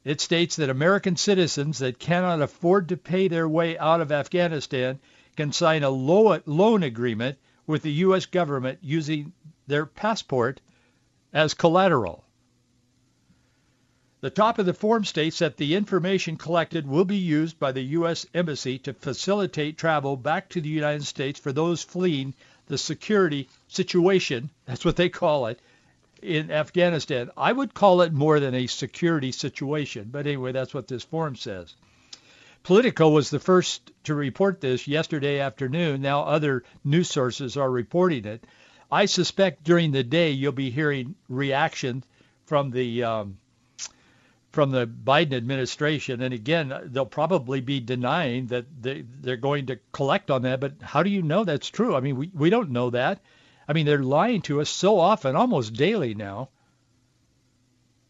It 0.05 0.21
states 0.21 0.57
that 0.57 0.69
American 0.69 1.17
citizens 1.17 1.79
that 1.79 1.99
cannot 1.99 2.43
afford 2.43 2.89
to 2.89 2.97
pay 2.97 3.29
their 3.29 3.49
way 3.49 3.79
out 3.79 4.01
of 4.01 4.11
Afghanistan 4.11 4.99
can 5.37 5.53
sign 5.53 5.85
a 5.85 5.91
loan 5.91 6.83
agreement 6.83 7.39
with 7.67 7.83
the 7.83 7.93
U.S. 7.93 8.27
government 8.27 8.81
using 8.83 9.33
their 9.67 9.87
passport 9.87 10.61
as 11.33 11.55
collateral. 11.55 12.25
The 14.23 14.31
top 14.31 14.61
of 14.61 14.67
the 14.67 14.73
form 14.73 15.05
states 15.05 15.41
that 15.41 15.57
the 15.57 15.75
information 15.75 16.37
collected 16.37 16.87
will 16.87 17.05
be 17.05 17.17
used 17.17 17.59
by 17.59 17.73
the 17.73 17.83
U.S. 17.99 18.25
Embassy 18.33 18.79
to 18.79 18.93
facilitate 18.93 19.77
travel 19.77 20.17
back 20.17 20.49
to 20.51 20.61
the 20.61 20.69
United 20.69 21.03
States 21.03 21.41
for 21.41 21.53
those 21.53 21.83
fleeing 21.83 22.33
the 22.67 22.79
security 22.79 23.49
situation, 23.67 24.51
that's 24.65 24.85
what 24.85 24.95
they 24.95 25.09
call 25.09 25.47
it, 25.47 25.59
in 26.23 26.53
Afghanistan. 26.53 27.33
I 27.37 27.51
would 27.51 27.75
call 27.75 28.01
it 28.03 28.13
more 28.13 28.39
than 28.39 28.55
a 28.55 28.69
security 28.69 29.33
situation, 29.33 30.11
but 30.13 30.29
anyway, 30.29 30.53
that's 30.53 30.73
what 30.73 30.87
this 30.87 31.03
form 31.03 31.35
says. 31.35 31.75
Politico 32.63 33.09
was 33.09 33.29
the 33.29 33.41
first 33.41 33.91
to 34.05 34.15
report 34.15 34.61
this 34.61 34.87
yesterday 34.87 35.41
afternoon. 35.41 36.01
Now 36.01 36.23
other 36.23 36.63
news 36.85 37.11
sources 37.11 37.57
are 37.57 37.69
reporting 37.69 38.25
it. 38.27 38.45
I 38.89 39.07
suspect 39.07 39.65
during 39.65 39.91
the 39.91 40.05
day 40.05 40.31
you'll 40.31 40.53
be 40.53 40.71
hearing 40.71 41.17
reaction 41.29 42.05
from 42.47 42.71
the 42.71 43.03
um, 43.03 43.39
from 44.53 44.71
the 44.71 44.87
Biden 44.87 45.33
administration. 45.33 46.21
And 46.21 46.35
again, 46.35 46.73
they'll 46.85 47.07
probably 47.07 47.61
be 47.61 47.81
denying 47.81 48.47
that 48.49 48.67
they, 48.83 49.05
they're 49.21 49.37
going 49.37 49.67
to 49.67 49.79
collect 49.93 50.31
on 50.31 50.43
that. 50.43 50.61
But 50.61 50.75
how 50.83 51.03
do 51.03 51.11
you 51.11 51.23
know 51.23 51.45
that's 51.45 51.71
true? 51.71 51.97
I 51.97 52.01
mean, 52.01 52.17
we, 52.17 52.31
we 52.35 52.51
don't 52.51 52.71
know 52.71 52.91
that. 52.91 53.21
I 53.67 53.73
mean, 53.73 53.87
they're 53.87 54.03
lying 54.03 54.43
to 54.43 54.61
us 54.61 54.69
so 54.69 54.99
often, 54.99 55.37
almost 55.37 55.73
daily 55.73 56.15
now. 56.15 56.51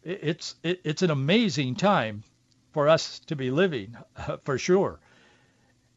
It's 0.03 0.57
it, 0.65 0.81
it's 0.83 1.03
an 1.03 1.11
amazing 1.11 1.77
time 1.77 2.25
for 2.73 2.89
us 2.89 3.21
to 3.21 3.37
be 3.37 3.53
living, 3.53 3.97
for 4.45 4.59
sure. 4.59 4.99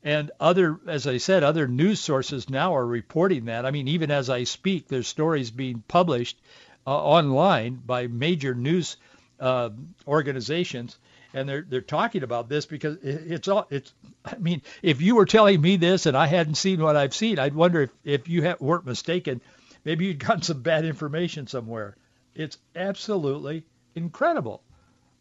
And 0.03 0.29
other, 0.39 0.79
as 0.85 1.07
I 1.07 1.17
said, 1.17 1.41
other 1.41 1.67
news 1.67 1.99
sources 1.99 2.47
now 2.47 2.75
are 2.75 2.85
reporting 2.85 3.45
that. 3.45 3.65
I 3.65 3.71
mean, 3.71 3.87
even 3.87 4.11
as 4.11 4.29
I 4.29 4.43
speak, 4.43 4.87
there's 4.87 5.07
stories 5.07 5.49
being 5.49 5.83
published 5.87 6.39
uh, 6.85 6.91
online 6.91 7.81
by 7.83 8.05
major 8.05 8.53
news 8.53 8.97
uh, 9.39 9.69
organizations, 10.07 10.97
and 11.33 11.47
they're 11.47 11.65
they're 11.67 11.81
talking 11.81 12.23
about 12.23 12.49
this 12.49 12.65
because 12.65 12.97
it's 13.03 13.47
all 13.47 13.67
it's. 13.69 13.93
I 14.23 14.37
mean, 14.37 14.61
if 14.81 15.01
you 15.01 15.15
were 15.15 15.25
telling 15.25 15.61
me 15.61 15.77
this 15.77 16.05
and 16.05 16.15
I 16.15 16.27
hadn't 16.27 16.55
seen 16.55 16.81
what 16.81 16.95
I've 16.95 17.13
seen, 17.13 17.39
I'd 17.39 17.53
wonder 17.53 17.81
if 17.81 17.91
if 18.03 18.27
you 18.27 18.45
ha- 18.45 18.57
weren't 18.59 18.85
mistaken. 18.85 19.41
Maybe 19.83 20.05
you'd 20.05 20.19
gotten 20.25 20.41
some 20.41 20.61
bad 20.61 20.85
information 20.85 21.47
somewhere. 21.47 21.95
It's 22.33 22.57
absolutely 22.75 23.63
incredible 23.95 24.61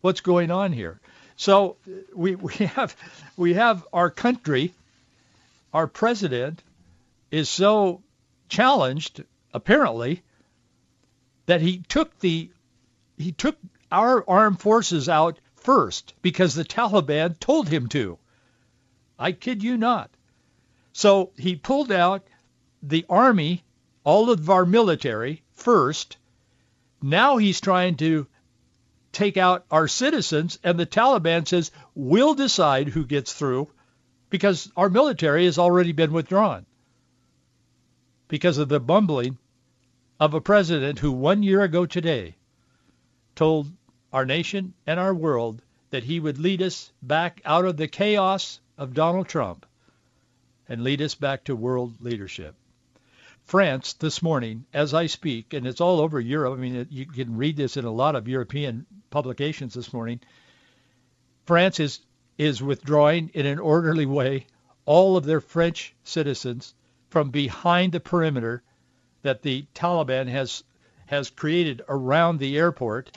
what's 0.01 0.21
going 0.21 0.51
on 0.51 0.73
here. 0.73 1.01
So 1.37 1.77
we 2.15 2.35
we 2.49 2.55
have 2.67 2.97
we 3.37 3.55
have 3.55 3.87
our 3.93 4.11
country, 4.11 4.73
our 5.73 5.87
president 5.87 6.63
is 7.31 7.49
so 7.49 8.03
challenged 8.49 9.25
apparently 9.53 10.23
that 11.47 11.61
he 11.61 11.79
took 11.79 12.19
the 12.21 12.51
he 13.17 13.33
took 13.33 13.57
our 13.95 14.29
armed 14.29 14.61
forces 14.61 15.09
out 15.09 15.39
first 15.55 16.15
because 16.21 16.55
the 16.55 16.65
Taliban 16.65 17.39
told 17.39 17.69
him 17.69 17.89
to. 17.89 18.19
I 19.19 19.31
kid 19.31 19.63
you 19.63 19.77
not. 19.77 20.11
So 20.93 21.31
he 21.37 21.55
pulled 21.55 21.93
out 21.93 22.27
the 22.83 23.07
army, 23.09 23.65
all 24.03 24.31
of 24.31 24.51
our 24.51 24.67
military 24.67 25.43
first. 25.53 26.17
Now 27.01 27.37
he's 27.37 27.61
trying 27.61 27.97
to 27.99 28.27
take 29.13 29.37
out 29.37 29.65
our 29.71 29.87
citizens, 29.87 30.59
and 30.65 30.79
the 30.79 30.87
Taliban 30.87 31.47
says, 31.47 31.71
we'll 31.95 32.35
decide 32.35 32.89
who 32.89 33.05
gets 33.05 33.33
through 33.33 33.71
because 34.29 34.73
our 34.77 34.91
military 34.91 35.45
has 35.45 35.59
already 35.59 35.93
been 35.93 36.13
withdrawn 36.13 36.67
because 38.27 38.59
of 38.59 38.69
the 38.69 38.81
bumbling 38.81 39.39
of 40.19 40.35
a 40.35 40.41
president 40.41 40.99
who 40.99 41.13
one 41.13 41.45
year 41.45 41.63
ago 41.63 41.87
today 41.87 42.35
told 43.37 43.71
our 44.15 44.25
nation 44.25 44.73
and 44.87 45.01
our 45.01 45.13
world 45.13 45.61
that 45.91 46.05
he 46.05 46.21
would 46.21 46.39
lead 46.39 46.63
us 46.63 46.93
back 47.03 47.43
out 47.45 47.65
of 47.65 47.77
the 47.77 47.89
chaos 47.89 48.61
of 48.79 48.95
Donald 48.95 49.27
Trump 49.27 49.67
and 50.69 50.85
lead 50.85 51.03
us 51.03 51.17
back 51.17 51.43
to 51.43 51.57
world 51.57 52.01
leadership. 52.01 52.55
France 53.45 53.93
this 53.95 54.23
morning, 54.23 54.65
as 54.73 54.95
I 54.95 55.07
speak, 55.07 55.53
and 55.53 55.67
it's 55.67 55.81
all 55.81 56.01
over 56.01 56.21
Europe. 56.21 56.55
I 56.55 56.61
mean, 56.61 56.87
you 56.91 57.07
can 57.07 57.37
read 57.37 57.57
this 57.57 57.77
in 57.77 57.85
a 57.85 57.91
lot 57.91 58.15
of 58.15 58.29
European 58.29 58.87
publications 59.11 59.75
this 59.75 59.93
morning. 59.93 60.21
France 61.45 61.81
is 61.81 61.99
is 62.39 62.63
withdrawing 62.63 63.31
in 63.35 63.47
an 63.47 63.59
orderly 63.59 64.07
way 64.07 64.47
all 64.87 65.17
of 65.17 65.25
their 65.25 65.41
French 65.41 65.93
citizens 66.05 66.73
from 67.11 67.31
behind 67.31 67.93
the 67.93 68.01
perimeter 68.01 68.63
that 69.23 69.43
the 69.43 69.67
Taliban 69.75 70.29
has 70.29 70.63
has 71.07 71.31
created 71.31 71.83
around 71.89 72.39
the 72.39 72.57
airport 72.57 73.11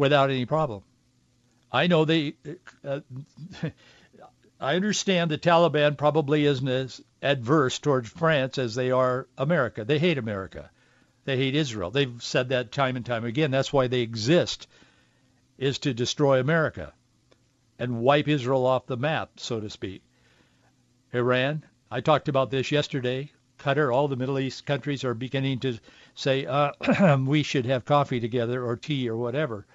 without 0.00 0.30
any 0.30 0.46
problem. 0.46 0.82
I 1.70 1.86
know 1.86 2.04
they. 2.04 2.34
Uh, 2.82 3.00
I 4.60 4.74
understand 4.74 5.30
the 5.30 5.38
Taliban 5.38 5.96
probably 5.96 6.44
isn't 6.44 6.68
as 6.68 7.00
adverse 7.22 7.78
towards 7.78 8.08
France 8.08 8.58
as 8.58 8.74
they 8.74 8.90
are 8.90 9.28
America. 9.38 9.84
They 9.84 9.98
hate 9.98 10.18
America. 10.18 10.70
They 11.24 11.36
hate 11.36 11.54
Israel. 11.54 11.90
They've 11.90 12.22
said 12.22 12.48
that 12.48 12.72
time 12.72 12.96
and 12.96 13.04
time 13.04 13.24
again. 13.24 13.50
That's 13.50 13.72
why 13.72 13.86
they 13.86 14.00
exist, 14.00 14.66
is 15.58 15.78
to 15.80 15.94
destroy 15.94 16.40
America 16.40 16.92
and 17.78 18.00
wipe 18.00 18.28
Israel 18.28 18.66
off 18.66 18.86
the 18.86 18.96
map, 18.96 19.32
so 19.36 19.60
to 19.60 19.70
speak. 19.70 20.02
Iran, 21.12 21.64
I 21.90 22.00
talked 22.00 22.28
about 22.28 22.50
this 22.50 22.72
yesterday. 22.72 23.30
Qatar, 23.58 23.94
all 23.94 24.08
the 24.08 24.16
Middle 24.16 24.38
East 24.38 24.64
countries 24.64 25.04
are 25.04 25.14
beginning 25.14 25.60
to 25.60 25.78
say 26.14 26.46
uh, 26.46 27.16
we 27.26 27.42
should 27.42 27.66
have 27.66 27.84
coffee 27.84 28.20
together 28.20 28.64
or 28.64 28.76
tea 28.76 29.08
or 29.08 29.16
whatever. 29.16 29.66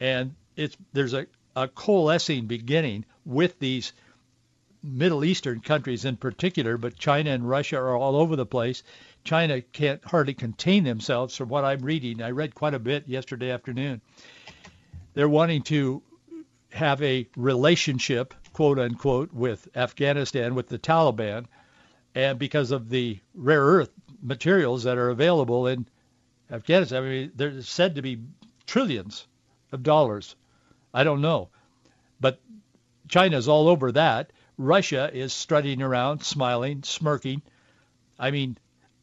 And 0.00 0.34
it's 0.56 0.76
there's 0.92 1.14
a, 1.14 1.26
a 1.56 1.68
coalescing 1.68 2.46
beginning 2.46 3.04
with 3.24 3.58
these 3.58 3.92
Middle 4.82 5.24
Eastern 5.24 5.60
countries 5.60 6.04
in 6.04 6.16
particular, 6.16 6.76
but 6.76 6.98
China 6.98 7.30
and 7.30 7.48
Russia 7.48 7.76
are 7.78 7.96
all 7.96 8.16
over 8.16 8.36
the 8.36 8.46
place. 8.46 8.82
China 9.24 9.60
can't 9.60 10.04
hardly 10.04 10.34
contain 10.34 10.84
themselves 10.84 11.36
from 11.36 11.48
what 11.48 11.64
I'm 11.64 11.80
reading. 11.80 12.22
I 12.22 12.30
read 12.30 12.54
quite 12.54 12.74
a 12.74 12.78
bit 12.78 13.08
yesterday 13.08 13.50
afternoon. 13.50 14.00
They're 15.14 15.28
wanting 15.28 15.62
to 15.62 16.02
have 16.70 17.02
a 17.02 17.28
relationship, 17.36 18.34
quote 18.52 18.78
unquote, 18.78 19.32
with 19.32 19.68
Afghanistan, 19.74 20.54
with 20.54 20.68
the 20.68 20.78
Taliban, 20.78 21.46
and 22.14 22.38
because 22.38 22.70
of 22.70 22.88
the 22.88 23.18
rare 23.34 23.64
earth 23.64 23.90
materials 24.22 24.84
that 24.84 24.98
are 24.98 25.10
available 25.10 25.66
in 25.66 25.86
Afghanistan, 26.50 27.02
I 27.02 27.08
mean, 27.08 27.32
they're 27.34 27.62
said 27.62 27.96
to 27.96 28.02
be 28.02 28.20
trillions 28.66 29.26
of 29.72 29.82
dollars. 29.82 30.36
I 30.92 31.04
don't 31.04 31.20
know. 31.20 31.50
But 32.20 32.40
China's 33.08 33.48
all 33.48 33.68
over 33.68 33.92
that. 33.92 34.32
Russia 34.56 35.10
is 35.12 35.32
strutting 35.32 35.82
around, 35.82 36.22
smiling, 36.22 36.82
smirking. 36.82 37.42
I 38.18 38.30
mean, 38.30 38.58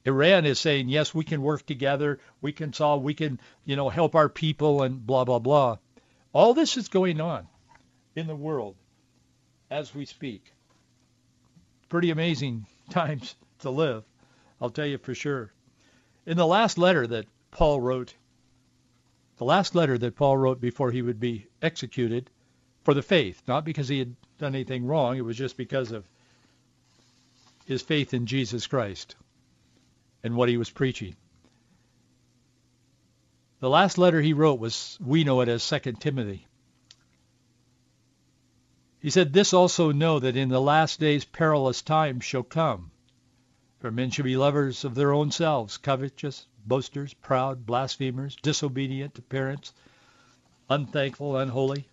Iran 0.06 0.45
is 0.45 0.60
saying, 0.60 0.89
yes, 0.89 1.13
we 1.15 1.23
can 1.23 1.41
work 1.41 1.65
together. 1.65 2.19
We 2.41 2.51
can 2.51 2.73
solve, 2.73 3.01
we 3.01 3.13
can, 3.13 3.39
you 3.63 3.75
know, 3.75 3.89
help 3.89 4.13
our 4.15 4.30
people 4.30 4.84
and 4.84 5.06
blah, 5.06 5.23
blah, 5.23 5.39
blah. 5.39 5.78
All 6.34 6.54
this 6.54 6.78
is 6.78 6.89
going 6.89 7.21
on 7.21 7.47
in 8.15 8.28
the 8.28 8.36
world 8.36 8.75
as 9.71 9.95
we 9.95 10.06
speak. 10.06 10.54
Pretty 11.89 12.12
amazing 12.12 12.67
times 12.89 13.36
to 13.60 13.69
live, 13.69 14.04
I'll 14.62 14.69
tell 14.69 14.86
you 14.86 14.97
for 14.97 15.15
sure. 15.15 15.51
In 16.25 16.38
the 16.38 16.45
last 16.45 16.78
letter 16.78 17.08
that 17.08 17.25
Paul 17.51 17.80
wrote, 17.82 18.13
the 19.38 19.45
last 19.45 19.76
letter 19.76 19.98
that 19.98 20.15
Paul 20.15 20.38
wrote 20.38 20.62
before 20.62 20.91
he 20.91 21.02
would 21.02 21.19
be 21.19 21.48
executed 21.62 22.30
for 22.84 22.93
the 22.93 23.02
faith, 23.02 23.41
not 23.48 23.65
because 23.65 23.89
he 23.89 24.00
had 24.00 24.15
done 24.38 24.56
anything 24.56 24.86
wrong. 24.86 25.17
It 25.17 25.26
was 25.26 25.38
just 25.38 25.58
because 25.58 25.91
of 25.91 26.08
his 27.65 27.82
faith 27.82 28.13
in 28.13 28.26
Jesus 28.26 28.67
Christ 28.67 29.15
and 30.24 30.36
what 30.36 30.50
he 30.50 30.58
was 30.58 30.69
preaching. 30.69 31.15
The 33.60 33.69
last 33.69 33.98
letter 33.98 34.21
he 34.21 34.34
wrote 34.34 34.60
was, 34.60 34.98
we 35.04 35.24
know 35.24 35.41
it 35.41 35.50
as 35.50 35.63
Second 35.63 36.00
Timothy. 36.00 36.45
He 39.00 39.10
said, 39.10 39.34
This 39.34 39.54
also 39.54 39.91
know 39.91 40.19
that 40.19 40.38
in 40.38 40.50
the 40.50 40.62
last 40.62 41.00
days 41.00 41.26
perilous 41.26 41.82
times 41.82 42.24
shall 42.24 42.43
come. 42.43 42.91
For 43.80 43.91
men 43.91 44.12
shall 44.12 44.26
be 44.26 44.38
lovers 44.38 44.84
of 44.84 44.95
their 44.95 45.12
own 45.12 45.32
selves, 45.32 45.78
covetous, 45.78 46.48
boasters, 46.65 47.13
proud, 47.13 47.65
blasphemers, 47.65 48.36
disobedient 48.41 49.15
to 49.15 49.21
parents, 49.21 49.73
unthankful, 50.69 51.38
unholy, 51.38 51.88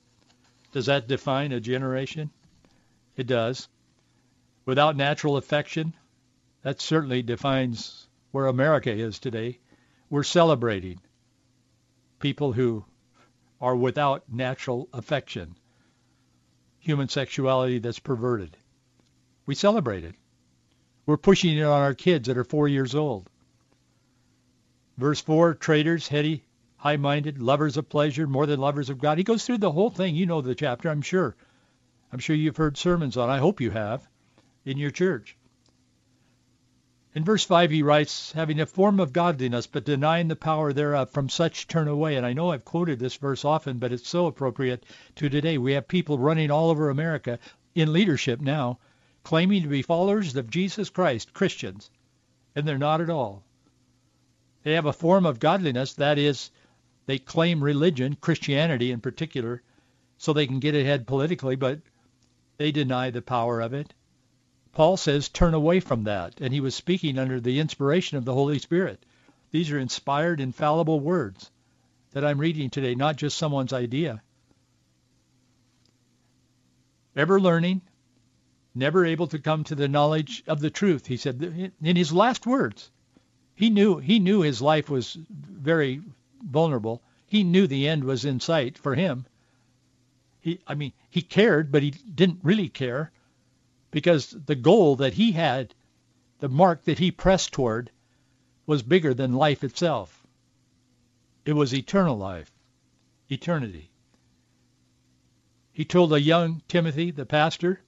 does 0.73 0.87
that 0.87 1.07
define 1.07 1.53
a 1.53 1.61
generation? 1.61 2.31
It 3.17 3.27
does. 3.27 3.69
Without 4.65 4.97
natural 4.97 5.37
affection, 5.37 5.95
that 6.63 6.81
certainly 6.81 7.23
defines 7.23 8.07
where 8.31 8.47
America 8.47 8.91
is 8.91 9.19
today. 9.19 9.59
We're 10.09 10.23
celebrating 10.23 11.01
people 12.19 12.53
who 12.53 12.85
are 13.61 13.77
without 13.77 14.25
natural 14.33 14.89
affection, 14.93 15.57
human 16.79 17.09
sexuality 17.09 17.79
that's 17.79 17.99
perverted. 17.99 18.57
We 19.45 19.55
celebrate 19.55 20.05
it. 20.05 20.15
We're 21.05 21.17
pushing 21.17 21.59
it 21.59 21.63
on 21.63 21.81
our 21.81 21.95
kids 21.95 22.29
that 22.29 22.39
are 22.39 22.45
four 22.45 22.69
years 22.69 22.95
old. 22.95 23.29
Verse 25.03 25.21
4, 25.21 25.55
traitors, 25.55 26.07
heady, 26.07 26.45
high-minded, 26.77 27.43
lovers 27.43 27.77
of 27.77 27.89
pleasure 27.89 28.29
more 28.29 28.47
than 28.47 28.61
lovers 28.61 28.89
of 28.89 29.01
God. 29.01 29.19
He 29.19 29.25
goes 29.25 29.45
through 29.45 29.59
the 29.59 29.73
whole 29.73 29.91
thing. 29.91 30.15
You 30.15 30.27
know 30.27 30.41
the 30.43 30.55
chapter, 30.55 30.89
I'm 30.89 31.03
sure. 31.03 31.35
I'm 32.13 32.21
sure 32.21 32.37
you've 32.37 32.57
heard 32.57 32.77
sermons 32.77 33.17
on. 33.17 33.29
I 33.29 33.39
hope 33.39 33.61
you 33.61 33.73
have 33.73 34.09
in 34.65 34.79
your 34.79 34.93
church. 34.93 35.37
In 37.17 37.25
verse 37.25 37.45
5 37.45 37.73
he 37.73 37.83
writes, 37.83 38.31
having 38.31 38.61
a 38.61 38.65
form 38.65 39.01
of 39.01 39.13
godliness, 39.13 39.67
but 39.67 39.85
denying 39.85 40.29
the 40.29 40.37
power 40.37 40.73
thereof, 40.73 41.11
from 41.11 41.29
such 41.29 41.67
turn 41.67 41.89
away. 41.89 42.15
And 42.15 42.25
I 42.25 42.33
know 42.33 42.53
I've 42.53 42.65
quoted 42.65 43.01
this 43.01 43.17
verse 43.17 43.45
often, 43.45 43.79
but 43.79 43.93
it's 43.93 44.09
so 44.09 44.27
appropriate 44.27 44.87
to 45.17 45.29
today. 45.29 45.59
We 45.59 45.73
have 45.73 45.89
people 45.89 46.17
running 46.17 46.53
all 46.53 46.71
over 46.71 46.91
America 46.91 47.41
in 47.75 47.93
leadership 47.93 48.41
now, 48.41 48.79
claiming 49.25 49.63
to 49.65 49.69
be 49.69 49.83
followers 49.83 50.37
of 50.37 50.49
Jesus 50.49 50.91
Christ, 50.91 51.35
Christians, 51.35 51.91
and 52.55 52.69
they're 52.69 52.79
not 52.79 53.01
at 53.01 53.11
all. 53.11 53.43
They 54.63 54.75
have 54.75 54.87
a 54.87 54.93
form 54.93 55.27
of 55.27 55.41
godliness, 55.41 55.95
that 55.95 56.19
is, 56.19 56.51
they 57.07 57.19
claim 57.19 57.63
religion, 57.63 58.17
Christianity 58.21 58.93
in 58.93 59.01
particular, 59.01 59.63
so 60.19 60.33
they 60.33 60.47
can 60.47 60.61
get 60.61 60.75
ahead 60.75 61.07
politically, 61.07 61.57
but 61.57 61.81
they 62.59 62.71
deny 62.71 63.11
the 63.11 63.23
power 63.23 63.61
of 63.61 63.75
it. 63.75 63.93
Paul 64.73 64.97
says, 64.97 65.29
turn 65.29 65.53
away 65.53 65.81
from 65.81 66.05
that. 66.05 66.41
And 66.41 66.53
he 66.53 66.61
was 66.61 66.75
speaking 66.75 67.19
under 67.19 67.41
the 67.41 67.61
inspiration 67.61 68.17
of 68.17 68.25
the 68.25 68.35
Holy 68.35 68.59
Spirit. 68.59 69.05
These 69.51 69.71
are 69.71 69.79
inspired, 69.79 70.41
infallible 70.41 71.01
words 71.01 71.51
that 72.13 72.25
I'm 72.25 72.39
reading 72.39 72.71
today, 72.71 72.95
not 72.95 73.17
just 73.17 73.37
someone's 73.37 73.73
idea. 73.73 74.23
Ever 77.15 77.41
learning, 77.41 77.83
never 78.75 79.05
able 79.05 79.27
to 79.27 79.39
come 79.39 79.65
to 79.65 79.75
the 79.75 79.89
knowledge 79.89 80.43
of 80.47 80.61
the 80.61 80.71
truth, 80.71 81.07
he 81.07 81.17
said 81.19 81.73
in 81.83 81.97
his 81.97 82.13
last 82.13 82.47
words. 82.47 82.91
He 83.55 83.71
knew 83.71 83.99
he 83.99 84.19
knew 84.19 84.41
his 84.41 84.63
life 84.63 84.89
was 84.89 85.19
very 85.29 86.03
vulnerable. 86.43 87.03
he 87.27 87.45
knew 87.45 87.67
the 87.67 87.89
end 87.89 88.05
was 88.05 88.25
in 88.25 88.41
sight 88.41 88.77
for 88.77 88.95
him. 88.95 89.27
He, 90.41 90.61
I 90.67 90.75
mean, 90.75 90.93
he 91.09 91.23
cared, 91.23 91.71
but 91.71 91.83
he 91.83 91.91
didn't 91.91 92.41
really 92.43 92.69
care 92.69 93.13
because 93.91 94.31
the 94.31 94.55
goal 94.55 94.97
that 94.97 95.15
he 95.15 95.33
had, 95.33 95.75
the 96.41 96.49
mark 96.49 96.85
that 96.85 96.99
he 96.99 97.11
pressed 97.11 97.53
toward, 97.53 97.91
was 98.67 98.83
bigger 98.83 99.15
than 99.15 99.33
life 99.33 99.63
itself. 99.63 100.27
It 101.45 101.53
was 101.53 101.75
eternal 101.75 102.17
life, 102.17 102.51
eternity. 103.31 103.91
He 105.73 105.85
told 105.85 106.13
a 106.13 106.21
young 106.21 106.63
Timothy, 106.69 107.11
the 107.11 107.27
pastor, 107.27 107.81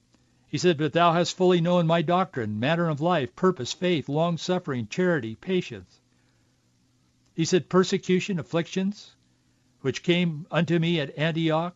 he 0.47 0.57
said, 0.57 0.77
But 0.77 0.93
thou 0.93 1.13
hast 1.13 1.35
fully 1.35 1.59
known 1.59 1.87
my 1.87 2.01
doctrine, 2.01 2.59
manner 2.59 2.89
of 2.89 3.01
life, 3.01 3.35
purpose, 3.35 3.73
faith, 3.73 4.07
long-suffering, 4.07 4.87
charity, 4.87 5.35
patience. 5.35 5.99
He 7.33 7.45
said, 7.45 7.69
Persecution, 7.69 8.39
afflictions, 8.39 9.15
which 9.81 10.03
came 10.03 10.47
unto 10.51 10.79
me 10.79 10.99
at 10.99 11.17
Antioch, 11.17 11.75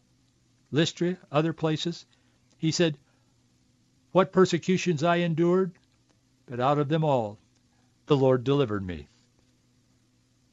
Lystra, 0.71 1.17
other 1.31 1.53
places. 1.53 2.05
He 2.57 2.71
said, 2.71 2.97
What 4.11 4.31
persecutions 4.31 5.03
I 5.03 5.17
endured, 5.17 5.73
but 6.45 6.59
out 6.59 6.79
of 6.79 6.89
them 6.89 7.03
all 7.03 7.37
the 8.05 8.17
Lord 8.17 8.43
delivered 8.43 8.85
me. 8.85 9.07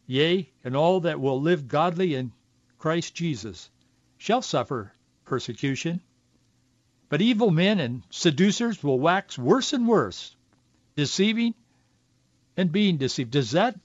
Yea, 0.07 0.49
and 0.63 0.77
all 0.77 1.01
that 1.01 1.21
will 1.21 1.41
live 1.41 1.69
godly 1.69 2.15
in 2.15 2.33
Christ 2.79 3.15
Jesus 3.15 3.71
shall 4.19 4.43
suffer 4.43 4.93
persecution. 5.25 6.01
But 7.09 7.23
evil 7.23 7.51
men 7.51 7.79
and 7.79 8.03
seducers 8.11 8.83
will 8.83 8.99
wax 8.99 9.39
worse 9.39 9.73
and 9.73 9.87
worse, 9.87 10.35
deceiving 10.97 11.55
and 12.57 12.73
being 12.73 12.97
deceived. 12.97 13.31
Does 13.31 13.53
that 13.53 13.79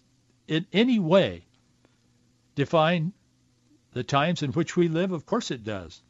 in 0.47 0.65
any 0.73 0.99
way 0.99 1.45
define 2.55 3.13
the 3.91 4.03
times 4.03 4.41
in 4.41 4.51
which 4.53 4.75
we 4.75 4.87
live? 4.87 5.11
Of 5.11 5.25
course 5.25 5.51
it 5.51 5.63
does. 5.63 6.01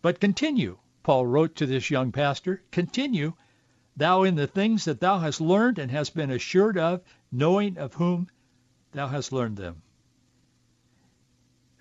But 0.00 0.20
continue, 0.20 0.78
Paul 1.02 1.26
wrote 1.26 1.54
to 1.56 1.66
this 1.66 1.90
young 1.90 2.12
pastor, 2.12 2.62
continue 2.70 3.34
thou 3.96 4.22
in 4.22 4.36
the 4.36 4.46
things 4.46 4.86
that 4.86 5.00
thou 5.00 5.18
hast 5.18 5.40
learned 5.40 5.78
and 5.78 5.90
hast 5.90 6.14
been 6.14 6.30
assured 6.30 6.78
of, 6.78 7.02
knowing 7.30 7.76
of 7.76 7.94
whom 7.94 8.28
thou 8.92 9.08
hast 9.08 9.32
learned 9.32 9.58
them. 9.58 9.82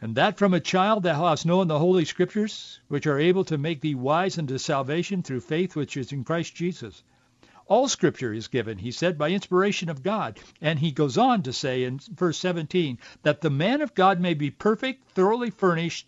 And 0.01 0.15
that 0.15 0.37
from 0.37 0.53
a 0.53 0.61
child 0.61 1.03
thou 1.03 1.27
hast 1.27 1.45
known 1.45 1.67
the 1.67 1.77
Holy 1.77 2.05
Scriptures, 2.05 2.79
which 2.87 3.05
are 3.05 3.19
able 3.19 3.43
to 3.45 3.57
make 3.57 3.81
thee 3.81 3.95
wise 3.95 4.37
unto 4.37 4.57
salvation 4.57 5.23
through 5.23 5.41
faith 5.41 5.75
which 5.75 5.97
is 5.97 6.13
in 6.13 6.23
Christ 6.23 6.55
Jesus. 6.55 7.03
All 7.67 7.89
Scripture 7.89 8.33
is 8.33 8.47
given, 8.47 8.77
he 8.77 8.91
said, 8.91 9.17
by 9.17 9.29
inspiration 9.29 9.89
of 9.89 10.01
God. 10.01 10.39
And 10.61 10.79
he 10.79 10.91
goes 10.91 11.17
on 11.17 11.43
to 11.43 11.51
say 11.51 11.83
in 11.83 11.99
verse 11.99 12.37
17, 12.37 12.97
that 13.23 13.41
the 13.41 13.49
man 13.49 13.81
of 13.81 13.93
God 13.93 14.21
may 14.21 14.33
be 14.33 14.49
perfect, 14.49 15.11
thoroughly 15.11 15.49
furnished 15.49 16.07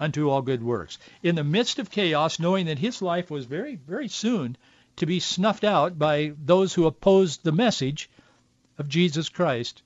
unto 0.00 0.28
all 0.28 0.42
good 0.42 0.62
works. 0.62 0.98
In 1.22 1.36
the 1.36 1.44
midst 1.44 1.78
of 1.78 1.92
chaos, 1.92 2.40
knowing 2.40 2.66
that 2.66 2.80
his 2.80 3.00
life 3.00 3.30
was 3.30 3.46
very, 3.46 3.76
very 3.76 4.08
soon 4.08 4.56
to 4.96 5.06
be 5.06 5.20
snuffed 5.20 5.64
out 5.64 5.98
by 5.98 6.32
those 6.44 6.74
who 6.74 6.84
opposed 6.84 7.44
the 7.44 7.52
message 7.52 8.10
of 8.76 8.88
Jesus 8.88 9.28
Christ, 9.28 9.82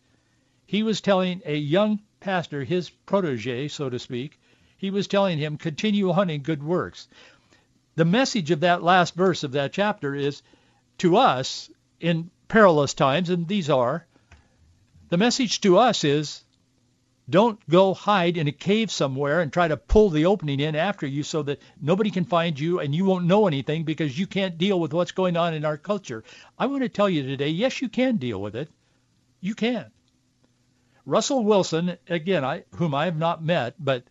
he 0.66 0.82
was 0.82 1.02
telling 1.02 1.42
a 1.44 1.56
young 1.56 2.00
pastor, 2.20 2.64
his 2.64 2.90
protege, 2.90 3.68
so 3.68 3.88
to 3.90 3.98
speak, 3.98 4.38
he 4.76 4.90
was 4.90 5.06
telling 5.06 5.38
him, 5.38 5.56
continue 5.56 6.10
on 6.10 6.30
in 6.30 6.42
good 6.42 6.62
works. 6.62 7.08
The 7.96 8.04
message 8.04 8.50
of 8.50 8.60
that 8.60 8.82
last 8.82 9.14
verse 9.14 9.42
of 9.44 9.52
that 9.52 9.72
chapter 9.72 10.14
is 10.14 10.42
to 10.98 11.16
us 11.16 11.70
in 12.00 12.30
perilous 12.46 12.94
times, 12.94 13.30
and 13.30 13.48
these 13.48 13.68
are, 13.70 14.06
the 15.08 15.16
message 15.16 15.60
to 15.62 15.78
us 15.78 16.04
is 16.04 16.44
don't 17.30 17.60
go 17.68 17.92
hide 17.92 18.36
in 18.36 18.48
a 18.48 18.52
cave 18.52 18.90
somewhere 18.90 19.40
and 19.40 19.52
try 19.52 19.68
to 19.68 19.76
pull 19.76 20.08
the 20.08 20.26
opening 20.26 20.60
in 20.60 20.74
after 20.74 21.06
you 21.06 21.22
so 21.22 21.42
that 21.42 21.60
nobody 21.80 22.10
can 22.10 22.24
find 22.24 22.58
you 22.58 22.80
and 22.80 22.94
you 22.94 23.04
won't 23.04 23.26
know 23.26 23.46
anything 23.46 23.84
because 23.84 24.18
you 24.18 24.26
can't 24.26 24.56
deal 24.56 24.80
with 24.80 24.94
what's 24.94 25.12
going 25.12 25.36
on 25.36 25.52
in 25.52 25.64
our 25.64 25.76
culture. 25.76 26.24
I 26.58 26.66
want 26.66 26.82
to 26.82 26.88
tell 26.88 27.08
you 27.08 27.22
today, 27.22 27.48
yes, 27.48 27.82
you 27.82 27.88
can 27.88 28.16
deal 28.16 28.40
with 28.40 28.56
it. 28.56 28.70
You 29.40 29.54
can. 29.54 29.90
Russell 31.08 31.42
Wilson, 31.42 31.96
again, 32.06 32.44
I, 32.44 32.64
whom 32.74 32.94
I 32.94 33.06
have 33.06 33.16
not 33.16 33.42
met, 33.42 33.82
but 33.82 34.04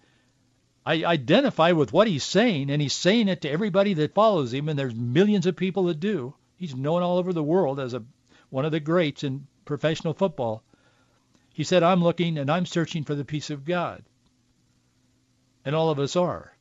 I 0.83 1.05
identify 1.05 1.73
with 1.73 1.93
what 1.93 2.07
he's 2.07 2.23
saying, 2.23 2.71
and 2.71 2.81
he's 2.81 2.93
saying 2.93 3.27
it 3.27 3.41
to 3.41 3.51
everybody 3.51 3.93
that 3.93 4.15
follows 4.15 4.51
him, 4.51 4.67
and 4.67 4.79
there's 4.79 4.95
millions 4.95 5.45
of 5.45 5.55
people 5.55 5.83
that 5.83 5.99
do. 5.99 6.33
He's 6.55 6.75
known 6.75 7.03
all 7.03 7.19
over 7.19 7.33
the 7.33 7.43
world 7.43 7.79
as 7.79 7.93
a 7.93 8.03
one 8.49 8.65
of 8.65 8.71
the 8.71 8.79
greats 8.79 9.23
in 9.23 9.45
professional 9.63 10.15
football. 10.15 10.63
He 11.53 11.63
said, 11.63 11.83
I'm 11.83 12.03
looking 12.03 12.39
and 12.39 12.49
I'm 12.49 12.65
searching 12.65 13.03
for 13.03 13.13
the 13.13 13.25
peace 13.25 13.51
of 13.51 13.63
God. 13.63 14.03
And 15.65 15.75
all 15.75 15.91
of 15.91 15.99
us 15.99 16.15
are. 16.15 16.57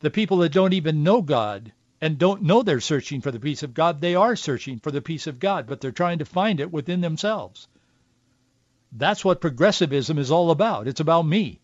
The 0.00 0.10
people 0.10 0.38
that 0.38 0.52
don't 0.52 0.72
even 0.72 1.04
know 1.04 1.22
God 1.22 1.72
and 2.00 2.18
don't 2.18 2.42
know 2.42 2.64
they're 2.64 2.80
searching 2.80 3.20
for 3.20 3.30
the 3.30 3.38
peace 3.38 3.62
of 3.62 3.72
God, 3.72 4.00
they 4.00 4.16
are 4.16 4.34
searching 4.34 4.80
for 4.80 4.90
the 4.90 5.00
peace 5.00 5.28
of 5.28 5.38
God, 5.38 5.68
but 5.68 5.80
they're 5.80 5.92
trying 5.92 6.18
to 6.18 6.24
find 6.24 6.58
it 6.58 6.72
within 6.72 7.02
themselves. 7.02 7.68
That's 8.92 9.24
what 9.24 9.40
progressivism 9.40 10.18
is 10.18 10.30
all 10.30 10.50
about. 10.50 10.86
It's 10.86 11.00
about 11.00 11.22
me. 11.22 11.60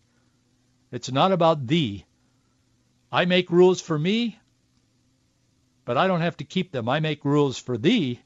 It's 0.91 1.11
not 1.11 1.31
about 1.31 1.67
thee. 1.67 2.05
I 3.11 3.25
make 3.25 3.51
rules 3.51 3.81
for 3.81 3.97
me, 3.97 4.39
but 5.85 5.97
I 5.97 6.07
don't 6.07 6.21
have 6.21 6.37
to 6.37 6.43
keep 6.43 6.71
them. 6.71 6.89
I 6.89 6.99
make 6.99 7.25
rules 7.25 7.57
for 7.57 7.77
thee, 7.77 8.19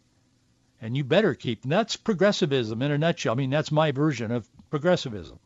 and 0.82 0.96
you 0.96 1.04
better 1.04 1.36
keep 1.36 1.62
them. 1.62 1.70
That's 1.70 1.98
progressivism 1.98 2.82
in 2.82 2.92
a 2.92 2.98
nutshell. 2.98 3.34
I 3.34 3.36
mean, 3.36 3.50
that's 3.50 3.72
my 3.72 3.92
version 3.92 4.32
of 4.32 4.48
progressivism. 4.70 5.40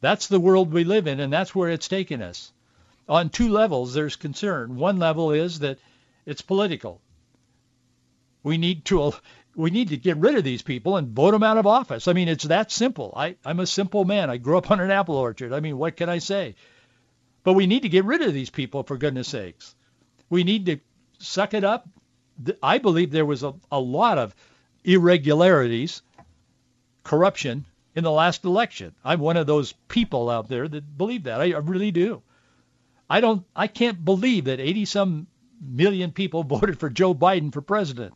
That's 0.00 0.28
the 0.28 0.40
world 0.40 0.72
we 0.72 0.84
live 0.84 1.06
in, 1.06 1.20
and 1.20 1.32
that's 1.32 1.54
where 1.54 1.70
it's 1.70 1.88
taken 1.88 2.22
us. 2.22 2.52
On 3.08 3.28
two 3.28 3.48
levels, 3.48 3.92
there's 3.92 4.16
concern. 4.16 4.76
One 4.76 4.98
level 4.98 5.32
is 5.32 5.58
that 5.60 5.78
it's 6.24 6.42
political. 6.42 7.00
We 8.42 8.56
need 8.56 8.84
to 8.86 9.12
we 9.60 9.70
need 9.70 9.88
to 9.90 9.96
get 9.96 10.16
rid 10.16 10.36
of 10.36 10.44
these 10.44 10.62
people 10.62 10.96
and 10.96 11.08
vote 11.08 11.32
them 11.32 11.42
out 11.42 11.58
of 11.58 11.66
office. 11.66 12.08
I 12.08 12.14
mean, 12.14 12.28
it's 12.28 12.44
that 12.44 12.72
simple. 12.72 13.12
I, 13.14 13.36
I'm 13.44 13.60
a 13.60 13.66
simple 13.66 14.04
man. 14.04 14.30
I 14.30 14.38
grew 14.38 14.56
up 14.56 14.70
on 14.70 14.80
an 14.80 14.90
apple 14.90 15.16
orchard. 15.16 15.52
I 15.52 15.60
mean, 15.60 15.76
what 15.76 15.96
can 15.96 16.08
I 16.08 16.18
say? 16.18 16.54
But 17.44 17.52
we 17.52 17.66
need 17.66 17.82
to 17.82 17.88
get 17.88 18.06
rid 18.06 18.22
of 18.22 18.32
these 18.32 18.50
people, 18.50 18.82
for 18.82 18.96
goodness 18.96 19.28
sakes. 19.28 19.74
We 20.30 20.44
need 20.44 20.66
to 20.66 20.78
suck 21.18 21.52
it 21.52 21.64
up. 21.64 21.88
I 22.62 22.78
believe 22.78 23.10
there 23.10 23.26
was 23.26 23.42
a, 23.42 23.54
a 23.70 23.78
lot 23.78 24.16
of 24.16 24.34
irregularities, 24.82 26.00
corruption 27.04 27.66
in 27.94 28.02
the 28.02 28.10
last 28.10 28.44
election. 28.44 28.94
I'm 29.04 29.20
one 29.20 29.36
of 29.36 29.46
those 29.46 29.72
people 29.88 30.30
out 30.30 30.48
there 30.48 30.68
that 30.68 30.96
believe 30.96 31.24
that. 31.24 31.40
I, 31.40 31.52
I 31.52 31.58
really 31.58 31.90
do. 31.90 32.22
I 33.10 33.20
don't. 33.20 33.44
I 33.54 33.66
can't 33.66 34.02
believe 34.04 34.44
that 34.44 34.60
80 34.60 34.84
some 34.86 35.26
million 35.60 36.12
people 36.12 36.44
voted 36.44 36.78
for 36.78 36.88
Joe 36.88 37.14
Biden 37.14 37.52
for 37.52 37.60
president. 37.60 38.14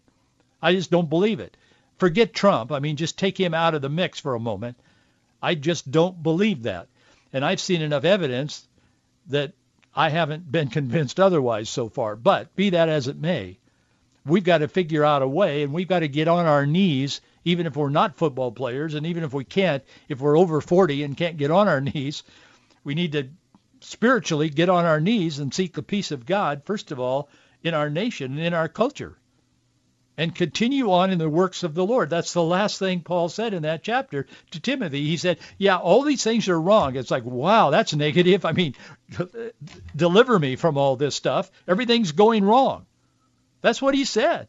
I 0.65 0.73
just 0.73 0.91
don't 0.91 1.11
believe 1.11 1.41
it. 1.41 1.59
Forget 1.99 2.33
Trump. 2.33 2.73
I 2.73 2.79
mean, 2.79 2.97
just 2.97 3.19
take 3.19 3.39
him 3.39 3.53
out 3.53 3.75
of 3.75 3.83
the 3.83 3.91
mix 3.91 4.19
for 4.19 4.35
a 4.35 4.41
moment. 4.41 4.79
I 5.43 5.55
just 5.57 5.91
don't 5.91 6.23
believe 6.23 6.63
that. 6.63 6.89
And 7.35 7.45
I've 7.45 7.61
seen 7.61 7.83
enough 7.83 8.05
evidence 8.05 8.67
that 9.27 9.53
I 9.95 10.09
haven't 10.09 10.51
been 10.51 10.69
convinced 10.79 11.21
otherwise 11.21 11.69
so 11.69 11.91
far. 11.91 12.17
But 12.17 12.57
be 12.57 12.71
that 12.71 12.89
as 12.89 13.09
it 13.09 13.19
may, 13.19 13.59
we've 14.25 14.43
got 14.43 14.59
to 14.59 14.69
figure 14.69 15.05
out 15.05 15.21
a 15.21 15.29
way 15.29 15.65
and 15.65 15.75
we've 15.75 15.87
got 15.87 16.01
to 16.01 16.09
get 16.09 16.29
on 16.29 16.47
our 16.47 16.65
knees, 16.65 17.21
even 17.45 17.67
if 17.67 17.77
we're 17.77 17.91
not 17.91 18.17
football 18.17 18.51
players 18.51 18.95
and 18.95 19.05
even 19.05 19.23
if 19.23 19.35
we 19.35 19.45
can't, 19.45 19.85
if 20.09 20.19
we're 20.19 20.39
over 20.39 20.63
40 20.63 21.03
and 21.03 21.15
can't 21.15 21.37
get 21.37 21.51
on 21.51 21.69
our 21.69 21.81
knees, 21.83 22.23
we 22.85 22.95
need 22.95 23.13
to 23.13 23.29
spiritually 23.81 24.49
get 24.49 24.71
on 24.71 24.87
our 24.87 24.99
knees 24.99 25.41
and 25.41 25.53
seek 25.53 25.75
the 25.75 25.83
peace 25.83 26.11
of 26.11 26.25
God, 26.25 26.63
first 26.65 26.91
of 26.91 26.99
all, 26.99 27.29
in 27.63 27.75
our 27.75 27.91
nation 27.91 28.33
and 28.33 28.41
in 28.41 28.55
our 28.55 28.69
culture 28.69 29.19
and 30.17 30.35
continue 30.35 30.93
on 30.93 31.11
in 31.11 31.19
the 31.19 31.29
works 31.29 31.65
of 31.65 31.75
the 31.75 31.85
Lord. 31.85 32.09
That's 32.09 32.33
the 32.33 32.43
last 32.43 32.79
thing 32.79 33.01
Paul 33.01 33.29
said 33.29 33.53
in 33.53 33.63
that 33.63 33.83
chapter 33.83 34.27
to 34.53 34.61
Timothy. 34.61 35.05
He 35.05 35.17
said, 35.17 35.39
yeah, 35.59 35.77
all 35.77 36.03
these 36.03 36.23
things 36.23 36.49
are 36.49 36.61
wrong. 36.61 36.95
It's 36.95 37.11
like, 37.11 37.25
wow, 37.25 37.71
that's 37.71 37.95
negative. 37.95 38.45
I 38.45 38.53
mean, 38.53 38.75
deliver 39.97 40.39
me 40.39 40.55
from 40.57 40.79
all 40.79 40.97
this 40.97 41.17
stuff. 41.17 41.51
Everything's 41.67 42.13
going 42.13 42.45
wrong. 42.45 42.87
That's 43.61 43.83
what 43.83 43.95
he 43.95 44.05
said. 44.05 44.49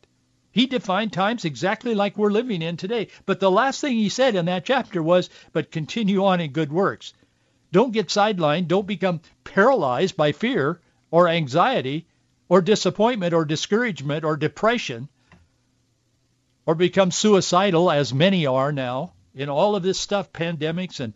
He 0.51 0.67
defined 0.67 1.11
times 1.11 1.45
exactly 1.45 1.95
like 1.95 2.17
we're 2.17 2.29
living 2.29 2.61
in 2.61 2.77
today. 2.77 3.07
But 3.25 3.39
the 3.39 3.51
last 3.51 3.81
thing 3.81 3.95
he 3.95 4.09
said 4.09 4.35
in 4.35 4.45
that 4.45 4.65
chapter 4.65 5.01
was, 5.01 5.29
but 5.51 5.71
continue 5.71 6.23
on 6.25 6.39
in 6.39 6.51
good 6.51 6.71
works. 6.71 7.13
Don't 7.71 7.91
get 7.91 8.07
sidelined. 8.07 8.67
Don't 8.67 8.87
become 8.87 9.19
paralyzed 9.43 10.15
by 10.15 10.31
fear 10.31 10.79
or 11.11 11.27
anxiety 11.27 12.05
or 12.47 12.61
disappointment 12.61 13.33
or 13.33 13.43
discouragement 13.45 14.23
or 14.23 14.37
depression 14.37 15.09
or 16.65 16.75
become 16.75 17.11
suicidal, 17.11 17.91
as 17.91 18.13
many 18.13 18.45
are 18.45 18.71
now 18.71 19.13
in 19.35 19.49
all 19.49 19.75
of 19.75 19.83
this 19.83 19.99
stuff, 19.99 20.31
pandemics 20.31 20.99
and 20.99 21.13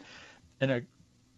and 0.61 0.71
a, 0.71 0.81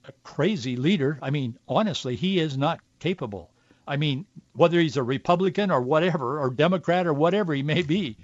a 0.05 0.11
crazy 0.23 0.75
leader. 0.75 1.19
I 1.21 1.29
mean, 1.29 1.57
honestly, 1.67 2.15
he 2.15 2.39
is 2.39 2.57
not 2.57 2.79
capable. 2.99 3.51
I 3.87 3.97
mean, 3.97 4.25
whether 4.53 4.79
he's 4.79 4.97
a 4.97 5.03
Republican 5.03 5.69
or 5.71 5.81
whatever, 5.81 6.39
or 6.39 6.49
Democrat 6.49 7.05
or 7.05 7.13
whatever 7.13 7.53
he 7.53 7.63
may 7.63 7.81
be, 7.81 8.17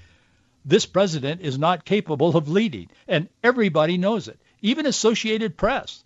this 0.66 0.86
president 0.86 1.42
is 1.42 1.58
not 1.58 1.86
capable 1.86 2.36
of 2.36 2.50
leading, 2.50 2.90
and 3.08 3.30
everybody 3.44 3.98
knows 3.98 4.28
it. 4.28 4.40
even 4.62 4.86
Associated 4.86 5.56
Press. 5.56 6.04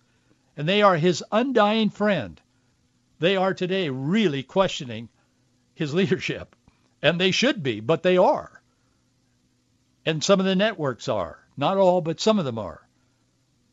And 0.57 0.67
they 0.67 0.81
are 0.81 0.97
his 0.97 1.23
undying 1.31 1.89
friend. 1.89 2.39
They 3.19 3.37
are 3.37 3.53
today 3.53 3.89
really 3.89 4.43
questioning 4.43 5.09
his 5.73 5.93
leadership. 5.99 6.55
And 7.01 7.19
they 7.19 7.31
should 7.31 7.63
be, 7.63 7.79
but 7.79 8.03
they 8.03 8.17
are. 8.17 8.60
And 10.05 10.23
some 10.23 10.39
of 10.39 10.45
the 10.45 10.55
networks 10.55 11.07
are. 11.07 11.39
Not 11.57 11.77
all, 11.77 12.01
but 12.01 12.19
some 12.19 12.39
of 12.39 12.45
them 12.45 12.57
are. 12.57 12.87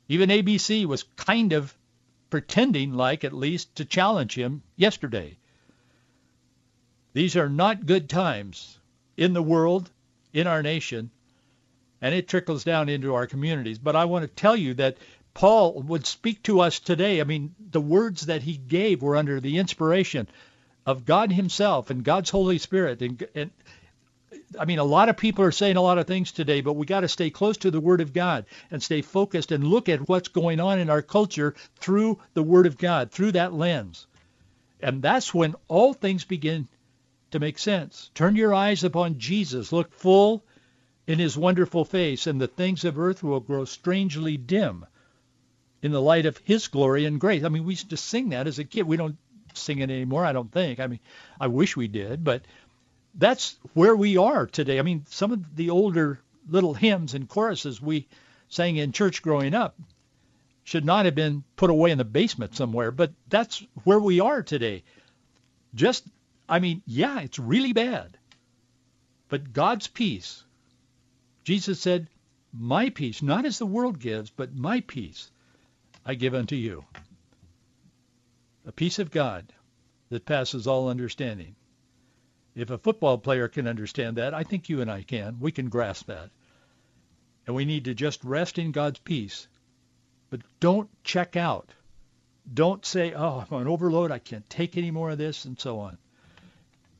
Even 0.08 0.30
ABC 0.30 0.84
was 0.86 1.04
kind 1.16 1.52
of 1.52 1.76
pretending 2.30 2.94
like, 2.94 3.24
at 3.24 3.32
least, 3.32 3.76
to 3.76 3.84
challenge 3.84 4.34
him 4.34 4.62
yesterday. 4.76 5.36
These 7.12 7.36
are 7.36 7.48
not 7.48 7.86
good 7.86 8.08
times 8.08 8.78
in 9.16 9.32
the 9.32 9.42
world, 9.42 9.90
in 10.32 10.46
our 10.46 10.62
nation, 10.62 11.10
and 12.00 12.14
it 12.14 12.28
trickles 12.28 12.64
down 12.64 12.88
into 12.88 13.14
our 13.14 13.26
communities. 13.26 13.78
But 13.78 13.96
I 13.96 14.04
want 14.04 14.22
to 14.22 14.28
tell 14.28 14.56
you 14.56 14.74
that 14.74 14.98
Paul 15.34 15.82
would 15.82 16.06
speak 16.06 16.42
to 16.44 16.60
us 16.60 16.78
today. 16.78 17.20
I 17.20 17.24
mean, 17.24 17.54
the 17.58 17.80
words 17.80 18.26
that 18.26 18.42
he 18.42 18.56
gave 18.56 19.02
were 19.02 19.16
under 19.16 19.40
the 19.40 19.58
inspiration 19.58 20.28
of 20.86 21.04
God 21.04 21.32
himself 21.32 21.90
and 21.90 22.04
God's 22.04 22.30
Holy 22.30 22.58
Spirit. 22.58 23.02
And, 23.02 23.26
and 23.34 23.50
I 24.58 24.64
mean, 24.64 24.78
a 24.78 24.84
lot 24.84 25.08
of 25.08 25.16
people 25.16 25.44
are 25.44 25.52
saying 25.52 25.76
a 25.76 25.82
lot 25.82 25.98
of 25.98 26.06
things 26.06 26.32
today, 26.32 26.60
but 26.60 26.74
we 26.74 26.86
got 26.86 27.00
to 27.00 27.08
stay 27.08 27.30
close 27.30 27.56
to 27.58 27.70
the 27.70 27.80
Word 27.80 28.00
of 28.00 28.12
God 28.12 28.46
and 28.70 28.82
stay 28.82 29.02
focused 29.02 29.52
and 29.52 29.64
look 29.64 29.88
at 29.88 30.08
what's 30.08 30.28
going 30.28 30.60
on 30.60 30.78
in 30.78 30.90
our 30.90 31.02
culture 31.02 31.54
through 31.76 32.18
the 32.34 32.42
Word 32.42 32.66
of 32.66 32.78
God, 32.78 33.10
through 33.10 33.32
that 33.32 33.54
lens. 33.54 34.06
And 34.80 35.02
that's 35.02 35.32
when 35.34 35.54
all 35.66 35.94
things 35.94 36.24
begin 36.24 36.68
to 37.30 37.40
make 37.40 37.58
sense. 37.58 38.10
Turn 38.14 38.36
your 38.36 38.54
eyes 38.54 38.84
upon 38.84 39.18
Jesus. 39.18 39.72
Look 39.72 39.92
full 39.92 40.44
in 41.06 41.18
his 41.18 41.36
wonderful 41.36 41.84
face, 41.84 42.26
and 42.26 42.40
the 42.40 42.46
things 42.46 42.84
of 42.84 42.98
earth 42.98 43.22
will 43.22 43.40
grow 43.40 43.64
strangely 43.64 44.36
dim 44.36 44.84
in 45.82 45.92
the 45.92 46.02
light 46.02 46.26
of 46.26 46.38
his 46.44 46.68
glory 46.68 47.06
and 47.06 47.20
grace. 47.20 47.44
I 47.44 47.48
mean, 47.48 47.64
we 47.64 47.72
used 47.72 47.90
to 47.90 47.96
sing 47.96 48.30
that 48.30 48.46
as 48.46 48.58
a 48.58 48.64
kid. 48.64 48.82
We 48.82 48.96
don't 48.96 49.16
sing 49.54 49.78
it 49.78 49.90
anymore, 49.90 50.24
I 50.24 50.32
don't 50.32 50.52
think. 50.52 50.80
I 50.80 50.86
mean, 50.86 51.00
I 51.40 51.46
wish 51.46 51.76
we 51.76 51.88
did, 51.88 52.24
but 52.24 52.42
that's 53.18 53.58
where 53.74 53.96
we 53.96 54.16
are 54.16 54.46
today. 54.46 54.78
I 54.78 54.82
mean, 54.82 55.04
some 55.08 55.32
of 55.32 55.56
the 55.56 55.70
older 55.70 56.20
little 56.48 56.72
hymns 56.74 57.14
and 57.14 57.28
choruses 57.28 57.82
we 57.82 58.08
sang 58.48 58.76
in 58.76 58.92
church 58.92 59.20
growing 59.20 59.54
up 59.54 59.78
should 60.64 60.84
not 60.84 61.04
have 61.04 61.14
been 61.14 61.44
put 61.56 61.70
away 61.70 61.90
in 61.90 61.98
the 61.98 62.04
basement 62.04 62.54
somewhere, 62.54 62.90
but 62.90 63.12
that's 63.28 63.62
where 63.84 63.98
we 63.98 64.20
are 64.20 64.42
today. 64.42 64.84
Just 65.74 66.04
I 66.48 66.60
mean, 66.60 66.82
yeah, 66.86 67.20
it's 67.20 67.38
really 67.38 67.72
bad. 67.72 68.16
But 69.28 69.52
God's 69.52 69.86
peace, 69.86 70.44
Jesus 71.44 71.78
said, 71.80 72.08
my 72.52 72.88
peace, 72.88 73.20
not 73.20 73.44
as 73.44 73.58
the 73.58 73.66
world 73.66 73.98
gives, 73.98 74.30
but 74.30 74.54
my 74.54 74.80
peace 74.80 75.30
I 76.06 76.14
give 76.14 76.34
unto 76.34 76.56
you. 76.56 76.84
A 78.64 78.72
peace 78.72 78.98
of 78.98 79.10
God 79.10 79.52
that 80.08 80.24
passes 80.24 80.66
all 80.66 80.88
understanding. 80.88 81.54
If 82.58 82.70
a 82.70 82.78
football 82.78 83.18
player 83.18 83.46
can 83.46 83.68
understand 83.68 84.16
that, 84.16 84.34
I 84.34 84.42
think 84.42 84.68
you 84.68 84.80
and 84.80 84.90
I 84.90 85.04
can. 85.04 85.38
We 85.38 85.52
can 85.52 85.68
grasp 85.68 86.06
that. 86.06 86.30
And 87.46 87.54
we 87.54 87.64
need 87.64 87.84
to 87.84 87.94
just 87.94 88.24
rest 88.24 88.58
in 88.58 88.72
God's 88.72 88.98
peace. 88.98 89.46
But 90.28 90.40
don't 90.58 90.90
check 91.04 91.36
out. 91.36 91.70
Don't 92.52 92.84
say, 92.84 93.14
oh, 93.14 93.46
I'm 93.48 93.56
on 93.56 93.68
overload. 93.68 94.10
I 94.10 94.18
can't 94.18 94.50
take 94.50 94.76
any 94.76 94.90
more 94.90 95.10
of 95.10 95.18
this 95.18 95.44
and 95.44 95.56
so 95.56 95.78
on. 95.78 95.98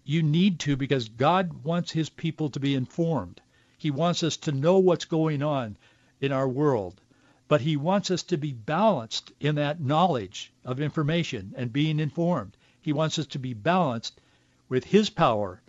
You 0.04 0.22
need 0.22 0.60
to 0.60 0.76
because 0.76 1.08
God 1.08 1.64
wants 1.64 1.90
his 1.90 2.08
people 2.08 2.50
to 2.50 2.60
be 2.60 2.76
informed. 2.76 3.40
He 3.78 3.90
wants 3.90 4.22
us 4.22 4.36
to 4.36 4.52
know 4.52 4.78
what's 4.78 5.06
going 5.06 5.42
on 5.42 5.76
in 6.20 6.30
our 6.30 6.48
world. 6.48 7.00
But 7.48 7.62
he 7.62 7.76
wants 7.76 8.12
us 8.12 8.22
to 8.24 8.36
be 8.36 8.52
balanced 8.52 9.32
in 9.40 9.56
that 9.56 9.80
knowledge 9.80 10.52
of 10.64 10.80
information 10.80 11.52
and 11.56 11.72
being 11.72 11.98
informed. 11.98 12.56
He 12.80 12.92
wants 12.92 13.18
us 13.18 13.26
to 13.26 13.40
be 13.40 13.54
balanced 13.54 14.20
with 14.68 14.84
his 14.84 15.10
power 15.10 15.60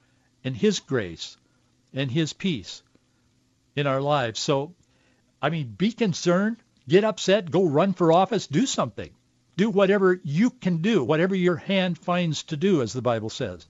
and 0.43 0.55
his 0.55 0.79
grace 0.79 1.37
and 1.93 2.09
his 2.11 2.33
peace 2.33 2.81
in 3.75 3.87
our 3.87 4.01
lives. 4.01 4.39
So, 4.39 4.73
I 5.41 5.49
mean, 5.49 5.75
be 5.77 5.91
concerned, 5.91 6.57
get 6.87 7.03
upset, 7.03 7.51
go 7.51 7.65
run 7.65 7.93
for 7.93 8.11
office, 8.11 8.47
do 8.47 8.65
something. 8.65 9.09
Do 9.57 9.69
whatever 9.69 10.19
you 10.23 10.51
can 10.51 10.81
do, 10.81 11.03
whatever 11.03 11.35
your 11.35 11.57
hand 11.57 11.97
finds 11.97 12.43
to 12.43 12.57
do, 12.57 12.81
as 12.81 12.93
the 12.93 13.01
Bible 13.01 13.29
says 13.29 13.67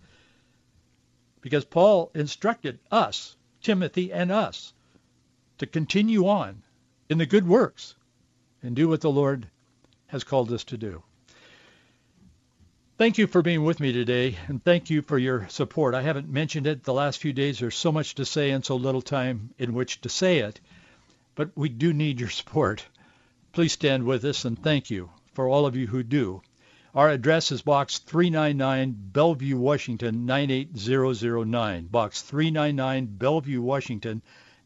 because 1.42 1.66
Paul 1.66 2.12
instructed 2.14 2.80
us, 2.92 3.36
Timothy 3.62 4.12
and 4.12 4.32
us, 4.32 4.74
to 5.58 5.66
continue 5.66 6.28
on 6.28 6.64
in 7.10 7.18
the 7.18 7.26
good 7.26 7.48
works 7.48 7.96
and 8.62 8.76
do 8.76 8.88
what 8.88 9.02
the 9.02 9.12
Lord 9.12 9.48
has 10.08 10.24
called 10.24 10.52
us 10.52 10.64
to 10.66 10.78
do. 10.78 11.04
Thank 13.00 13.18
you 13.18 13.28
for 13.28 13.42
being 13.42 13.64
with 13.64 13.80
me 13.80 13.94
today, 13.94 14.36
and 14.50 14.62
thank 14.62 14.90
you 14.90 15.02
for 15.02 15.18
your 15.18 15.48
support. 15.48 15.96
I 15.96 16.02
haven't 16.02 16.28
mentioned 16.28 16.68
it 16.68 16.84
the 16.84 16.94
last 16.94 17.20
few 17.20 17.32
days. 17.32 17.58
There's 17.58 17.78
so 17.78 17.94
much 17.94 18.16
to 18.16 18.26
say 18.26 18.50
and 18.50 18.66
so 18.66 18.76
little 18.76 19.02
time 19.02 19.52
in 19.58 19.74
which 19.74 20.02
to 20.02 20.10
say 20.10 20.40
it, 20.40 20.60
but 21.34 21.50
we 21.56 21.70
do 21.70 21.94
need 21.94 22.20
your 22.20 22.28
support. 22.28 22.86
Please 23.54 23.72
stand 23.72 24.04
with 24.04 24.26
us, 24.26 24.44
and 24.44 24.62
thank 24.62 24.90
you 24.90 25.12
for 25.34 25.48
all 25.48 25.66
of 25.66 25.78
you 25.78 25.88
who 25.88 26.04
do. 26.04 26.42
Our 26.94 27.10
address 27.10 27.54
is 27.54 27.62
Box 27.62 28.00
399, 28.00 28.98
Bellevue, 29.14 29.56
Washington 29.56 30.26
98009. 30.26 31.86
Box 31.86 32.22
399, 32.22 33.06
Bellevue, 33.06 33.62
Washington 33.62 34.22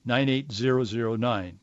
98009. 0.05 1.59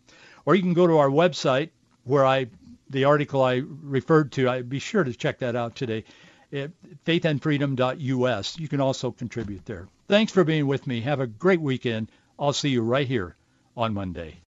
Or 0.46 0.54
you 0.54 0.62
can 0.62 0.74
go 0.74 0.86
to 0.86 0.98
our 0.98 1.10
website 1.10 1.70
where 2.04 2.24
I 2.24 2.46
the 2.88 3.04
article 3.04 3.42
I 3.42 3.62
referred 3.82 4.30
to. 4.32 4.48
I 4.48 4.62
be 4.62 4.78
sure 4.78 5.02
to 5.02 5.12
check 5.12 5.40
that 5.40 5.56
out 5.56 5.74
today. 5.74 6.04
At 6.52 6.70
faithandfreedom.us. 7.04 8.58
You 8.58 8.68
can 8.68 8.80
also 8.80 9.12
contribute 9.12 9.66
there. 9.66 9.88
Thanks 10.08 10.32
for 10.32 10.42
being 10.42 10.66
with 10.66 10.86
me. 10.86 11.00
Have 11.02 11.20
a 11.20 11.26
great 11.26 11.60
weekend. 11.60 12.10
I'll 12.38 12.52
see 12.52 12.70
you 12.70 12.82
right 12.82 13.06
here 13.06 13.36
on 13.76 13.94
Monday. 13.94 14.40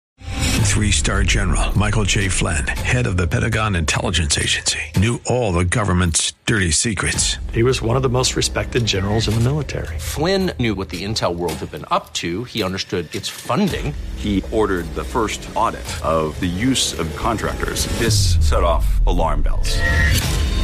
Three 0.72 0.92
star 0.92 1.24
general 1.24 1.78
Michael 1.78 2.06
J. 2.06 2.30
Flynn, 2.30 2.66
head 2.66 3.06
of 3.06 3.18
the 3.18 3.28
Pentagon 3.28 3.76
Intelligence 3.76 4.38
Agency, 4.38 4.80
knew 4.96 5.20
all 5.26 5.52
the 5.52 5.66
government's 5.66 6.32
dirty 6.46 6.72
secrets. 6.72 7.38
He 7.52 7.62
was 7.62 7.82
one 7.82 7.98
of 7.98 8.04
the 8.04 8.10
most 8.10 8.38
respected 8.38 8.86
generals 8.86 9.28
in 9.28 9.34
the 9.34 9.42
military. 9.42 10.00
Flynn 10.00 10.54
knew 10.60 10.74
what 10.74 10.88
the 10.88 11.04
intel 11.04 11.36
world 11.36 11.56
had 11.56 11.72
been 11.72 11.86
up 11.92 12.14
to, 12.14 12.46
he 12.46 12.64
understood 12.64 13.14
its 13.14 13.28
funding. 13.28 13.94
He 14.16 14.42
ordered 14.52 14.86
the 14.96 15.04
first 15.04 15.48
audit 15.56 15.86
of 16.06 16.40
the 16.40 16.48
use 16.48 16.98
of 16.98 17.14
contractors. 17.18 17.86
This 18.00 18.38
set 18.40 18.64
off 18.64 19.06
alarm 19.06 19.42
bells. 19.42 19.78